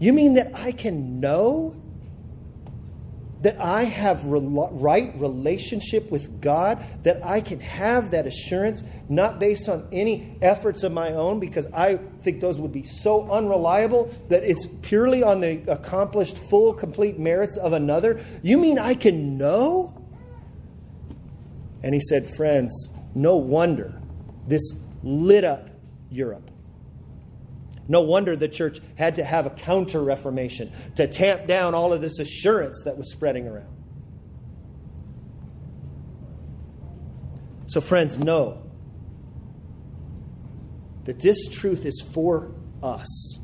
You 0.00 0.12
mean 0.12 0.34
that 0.34 0.50
I 0.52 0.72
can 0.72 1.20
know 1.20 1.79
that 3.40 3.58
I 3.58 3.84
have 3.84 4.24
right 4.24 5.12
relationship 5.16 6.10
with 6.10 6.40
God, 6.40 6.84
that 7.04 7.24
I 7.24 7.40
can 7.40 7.60
have 7.60 8.10
that 8.10 8.26
assurance, 8.26 8.84
not 9.08 9.38
based 9.38 9.68
on 9.68 9.88
any 9.92 10.36
efforts 10.42 10.82
of 10.82 10.92
my 10.92 11.12
own, 11.12 11.40
because 11.40 11.66
I 11.72 11.96
think 12.22 12.40
those 12.40 12.60
would 12.60 12.72
be 12.72 12.84
so 12.84 13.30
unreliable 13.30 14.14
that 14.28 14.44
it's 14.44 14.66
purely 14.82 15.22
on 15.22 15.40
the 15.40 15.62
accomplished, 15.70 16.36
full, 16.50 16.74
complete 16.74 17.18
merits 17.18 17.56
of 17.56 17.72
another. 17.72 18.22
You 18.42 18.58
mean 18.58 18.78
I 18.78 18.94
can 18.94 19.38
know? 19.38 19.96
And 21.82 21.94
he 21.94 22.00
said, 22.00 22.34
Friends, 22.36 22.90
no 23.14 23.36
wonder 23.36 24.00
this 24.46 24.62
lit 25.02 25.44
up 25.44 25.70
Europe. 26.10 26.49
No 27.90 28.02
wonder 28.02 28.36
the 28.36 28.46
church 28.46 28.78
had 28.94 29.16
to 29.16 29.24
have 29.24 29.46
a 29.46 29.50
counter 29.50 30.00
reformation 30.00 30.70
to 30.94 31.08
tamp 31.08 31.48
down 31.48 31.74
all 31.74 31.92
of 31.92 32.00
this 32.00 32.20
assurance 32.20 32.82
that 32.84 32.96
was 32.96 33.10
spreading 33.10 33.48
around. 33.48 33.66
So, 37.66 37.80
friends, 37.80 38.16
know 38.16 38.62
that 41.02 41.18
this 41.18 41.48
truth 41.48 41.84
is 41.84 42.00
for 42.14 42.54
us. 42.80 43.38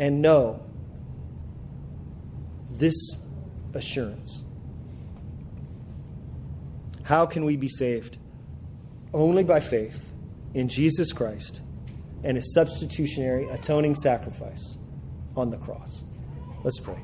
And 0.00 0.20
know 0.20 0.66
this 2.72 2.96
assurance. 3.72 4.42
How 7.04 7.24
can 7.24 7.44
we 7.44 7.56
be 7.56 7.68
saved? 7.68 8.18
Only 9.14 9.44
by 9.44 9.60
faith 9.60 10.12
in 10.54 10.68
Jesus 10.68 11.12
Christ 11.12 11.62
and 12.24 12.36
his 12.36 12.52
substitutionary 12.54 13.48
atoning 13.48 13.94
sacrifice 13.94 14.78
on 15.36 15.50
the 15.50 15.56
cross. 15.56 16.04
Let's 16.64 16.80
pray. 16.80 16.98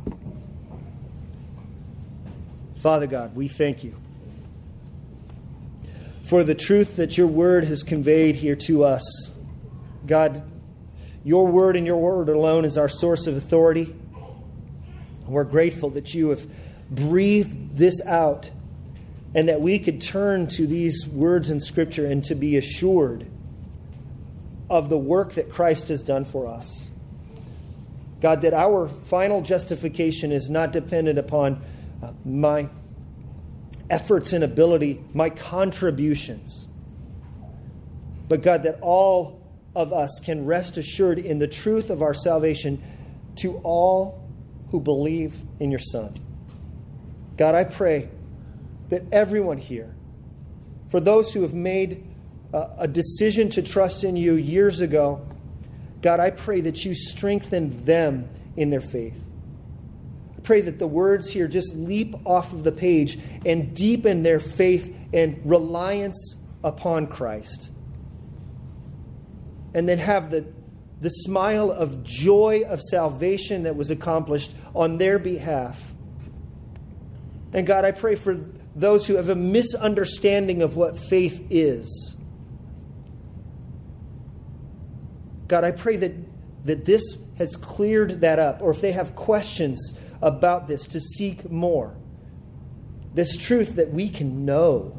Father 2.81 3.07
God, 3.07 3.35
we 3.35 3.49
thank 3.49 3.85
you 3.85 3.95
for 6.29 6.45
the 6.45 6.55
truth 6.55 6.97
that 6.97 7.17
your 7.17 7.27
word 7.27 7.65
has 7.65 7.83
conveyed 7.83 8.35
here 8.35 8.57
to 8.57 8.85
us. 8.85 9.33
God, 10.07 10.43
your 11.23 11.47
word 11.47 11.77
and 11.77 11.87
your 11.87 11.97
word 11.97 12.29
alone 12.29 12.65
is 12.65 12.77
our 12.77 12.89
source 12.89 13.27
of 13.27 13.37
authority. 13.37 13.95
We're 15.27 15.45
grateful 15.45 15.91
that 15.91 16.13
you 16.13 16.31
have 16.31 16.47
breathed 16.91 17.77
this 17.77 18.05
out 18.05 18.51
and 19.35 19.49
that 19.49 19.61
we 19.61 19.79
could 19.79 20.01
turn 20.01 20.47
to 20.49 20.67
these 20.67 21.09
words 21.09 21.51
in 21.51 21.61
Scripture 21.61 22.07
and 22.07 22.23
to 22.25 22.35
be 22.35 22.57
assured 22.57 23.27
of 24.71 24.89
the 24.89 24.99
work 24.99 25.35
that 25.35 25.51
Christ 25.51 25.89
has 25.89 26.03
done 26.03 26.25
for 26.25 26.47
us. 26.47 26.89
God, 28.21 28.43
that 28.43 28.55
our 28.55 28.89
final 28.89 29.43
justification 29.43 30.33
is 30.33 30.49
not 30.49 30.73
dependent 30.73 31.19
upon 31.19 31.63
uh, 32.03 32.13
my 32.25 32.69
efforts 33.91 34.33
and 34.33 34.43
ability, 34.43 35.05
my 35.13 35.29
contributions. 35.29 36.67
But 38.29 38.43
God, 38.43 38.63
that 38.63 38.79
all 38.81 39.43
of 39.75 39.93
us 39.93 40.21
can 40.25 40.47
rest 40.47 40.77
assured 40.77 41.19
in 41.19 41.39
the 41.39 41.49
truth 41.49 41.91
of 41.91 42.01
our 42.01 42.15
salvation 42.15 42.83
to 43.37 43.61
all 43.63 44.27
who 44.71 44.81
believe 44.81 45.37
in 45.61 45.71
your 45.71 45.81
Son. 45.81 46.15
God, 47.37 47.55
I 47.55 47.65
pray 47.65 48.09
that 48.89 49.03
everyone 49.13 49.59
here, 49.59 49.95
for 50.89 51.01
those 51.01 51.33
who 51.33 51.43
have 51.43 51.55
made 51.55 52.05
a 52.55 52.87
decision 52.87 53.49
to 53.51 53.63
trust 53.63 54.05
in 54.05 54.17
you 54.17 54.35
years 54.35 54.81
ago, 54.81 55.27
God, 56.03 56.21
I 56.21 56.31
pray 56.31 56.61
that 56.63 56.85
you 56.85 56.95
strengthen 56.95 57.85
them 57.85 58.29
in 58.57 58.71
their 58.71 58.81
faith. 58.81 59.17
I 60.37 60.41
pray 60.43 60.61
that 60.61 60.79
the 60.79 60.87
words 60.87 61.31
here 61.31 61.49
just 61.49 61.75
leap 61.75 62.15
off 62.25 62.53
of 62.53 62.63
the 62.63 62.73
page 62.73 63.19
and 63.45 63.75
deepen 63.75 64.23
their 64.23 64.39
faith 64.39 64.95
and 65.13 65.41
reliance 65.45 66.37
upon 66.63 67.09
Christ. 67.09 67.73
And 69.73 69.89
then 69.89 69.99
have 69.99 70.31
the, 70.31 70.47
the 71.01 71.09
smile 71.09 71.73
of 71.73 72.05
joy 72.05 72.63
of 72.69 72.81
salvation 72.81 73.65
that 73.65 73.75
was 73.75 73.91
accomplished 73.91 74.55
on 74.75 74.99
their 74.99 75.19
behalf. 75.19 75.83
And 77.53 77.67
God, 77.67 77.85
I 77.85 77.91
pray 77.91 78.15
for 78.15 78.39
those 78.77 79.07
who 79.07 79.15
have 79.17 79.29
a 79.29 79.35
misunderstanding 79.35 80.63
of 80.63 80.77
what 80.77 80.99
faith 80.99 81.47
is. 81.51 82.14
God, 85.49 85.65
I 85.65 85.71
pray 85.71 85.97
that, 85.97 86.13
that 86.65 86.85
this 86.85 87.03
has 87.39 87.57
cleared 87.57 88.21
that 88.21 88.39
up, 88.39 88.63
or 88.63 88.71
if 88.71 88.81
they 88.81 88.93
have 88.93 89.15
questions 89.15 89.99
about 90.23 90.69
this, 90.69 90.87
to 90.89 91.01
seek 91.01 91.51
more. 91.51 91.95
This 93.13 93.37
truth 93.37 93.77
that 93.77 93.93
we 93.93 94.09
can 94.09 94.45
know 94.45 94.99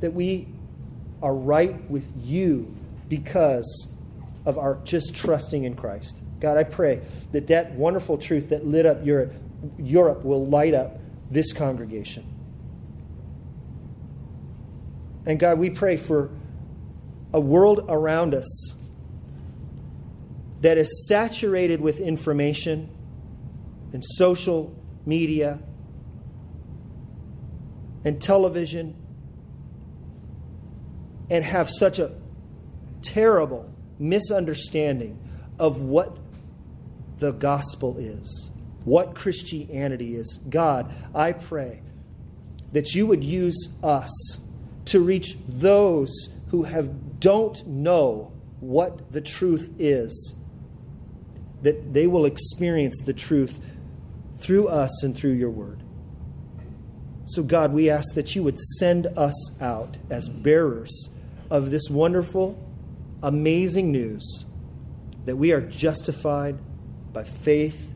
that 0.00 0.12
we 0.12 0.48
are 1.22 1.34
right 1.34 1.88
with 1.90 2.06
you 2.16 2.74
because 3.08 3.90
of 4.44 4.58
our 4.58 4.78
just 4.84 5.14
trusting 5.14 5.64
in 5.64 5.74
Christ. 5.74 6.22
God, 6.40 6.56
I 6.56 6.64
pray 6.64 7.00
that 7.32 7.46
that 7.48 7.72
wonderful 7.72 8.18
truth 8.18 8.50
that 8.50 8.66
lit 8.66 8.86
up 8.86 9.04
Europe, 9.04 9.32
Europe 9.78 10.24
will 10.24 10.46
light 10.46 10.74
up 10.74 10.98
this 11.30 11.52
congregation. 11.52 12.24
And 15.24 15.40
God, 15.40 15.58
we 15.58 15.70
pray 15.70 15.96
for 15.96 16.30
a 17.32 17.40
world 17.40 17.84
around 17.88 18.34
us 18.34 18.75
that 20.66 20.78
is 20.78 21.06
saturated 21.06 21.80
with 21.80 22.00
information 22.00 22.90
and 23.92 24.02
social 24.04 24.74
media 25.06 25.60
and 28.04 28.20
television 28.20 28.96
and 31.30 31.44
have 31.44 31.70
such 31.70 32.00
a 32.00 32.12
terrible 33.00 33.72
misunderstanding 34.00 35.16
of 35.60 35.80
what 35.80 36.18
the 37.20 37.30
gospel 37.30 37.96
is, 37.98 38.50
what 38.82 39.14
Christianity 39.14 40.16
is. 40.16 40.40
God, 40.50 40.92
I 41.14 41.30
pray 41.30 41.80
that 42.72 42.92
you 42.92 43.06
would 43.06 43.22
use 43.22 43.68
us 43.84 44.10
to 44.86 44.98
reach 44.98 45.36
those 45.46 46.10
who 46.48 46.64
have 46.64 47.20
don't 47.20 47.64
know 47.68 48.32
what 48.58 49.12
the 49.12 49.20
truth 49.20 49.70
is 49.78 50.35
that 51.66 51.92
they 51.92 52.06
will 52.06 52.26
experience 52.26 52.94
the 53.06 53.12
truth 53.12 53.58
through 54.40 54.68
us 54.68 55.02
and 55.02 55.16
through 55.16 55.32
your 55.32 55.50
word. 55.50 55.82
So, 57.24 57.42
God, 57.42 57.72
we 57.72 57.90
ask 57.90 58.14
that 58.14 58.36
you 58.36 58.44
would 58.44 58.56
send 58.78 59.08
us 59.08 59.60
out 59.60 59.96
as 60.08 60.28
bearers 60.28 61.08
of 61.50 61.72
this 61.72 61.90
wonderful, 61.90 62.56
amazing 63.20 63.90
news 63.90 64.44
that 65.24 65.34
we 65.34 65.50
are 65.50 65.60
justified 65.60 66.56
by 67.12 67.24
faith 67.24 67.92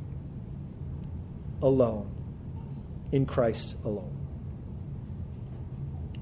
alone, 1.62 2.10
in 3.12 3.24
Christ 3.24 3.76
alone. 3.84 4.16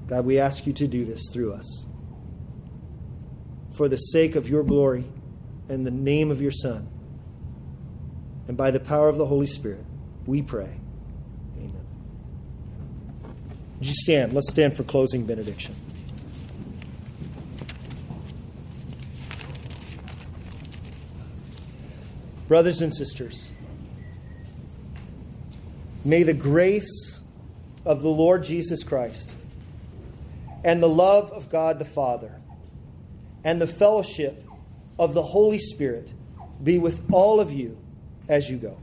God, 0.05 0.23
we 0.23 0.37
ask 0.37 0.67
you 0.67 0.73
to 0.73 0.87
do 0.87 1.03
this 1.03 1.23
through 1.33 1.53
us. 1.53 1.87
For 3.75 3.89
the 3.89 3.97
sake 3.97 4.35
of 4.35 4.47
your 4.47 4.61
glory 4.61 5.05
and 5.67 5.83
the 5.83 5.89
name 5.89 6.29
of 6.29 6.43
your 6.43 6.51
Son 6.51 6.87
and 8.49 8.57
by 8.57 8.71
the 8.71 8.79
power 8.79 9.07
of 9.07 9.17
the 9.17 9.27
Holy 9.27 9.45
Spirit, 9.45 9.85
we 10.25 10.41
pray. 10.41 10.75
Amen. 11.55 11.85
Would 13.77 13.87
you 13.87 13.93
stand? 13.93 14.33
Let's 14.33 14.49
stand 14.49 14.75
for 14.75 14.81
closing 14.81 15.23
benediction. 15.23 15.75
Brothers 22.47 22.81
and 22.81 22.91
sisters, 22.91 23.51
may 26.03 26.23
the 26.23 26.33
grace 26.33 27.21
of 27.85 28.01
the 28.01 28.09
Lord 28.09 28.43
Jesus 28.43 28.83
Christ 28.83 29.35
and 30.63 30.81
the 30.81 30.89
love 30.89 31.31
of 31.31 31.51
God 31.51 31.77
the 31.77 31.85
Father 31.85 32.41
and 33.43 33.61
the 33.61 33.67
fellowship 33.67 34.43
of 34.97 35.13
the 35.13 35.21
Holy 35.21 35.59
Spirit 35.59 36.09
be 36.63 36.79
with 36.79 36.99
all 37.11 37.39
of 37.39 37.51
you 37.51 37.77
as 38.29 38.49
you 38.49 38.57
go. 38.57 38.77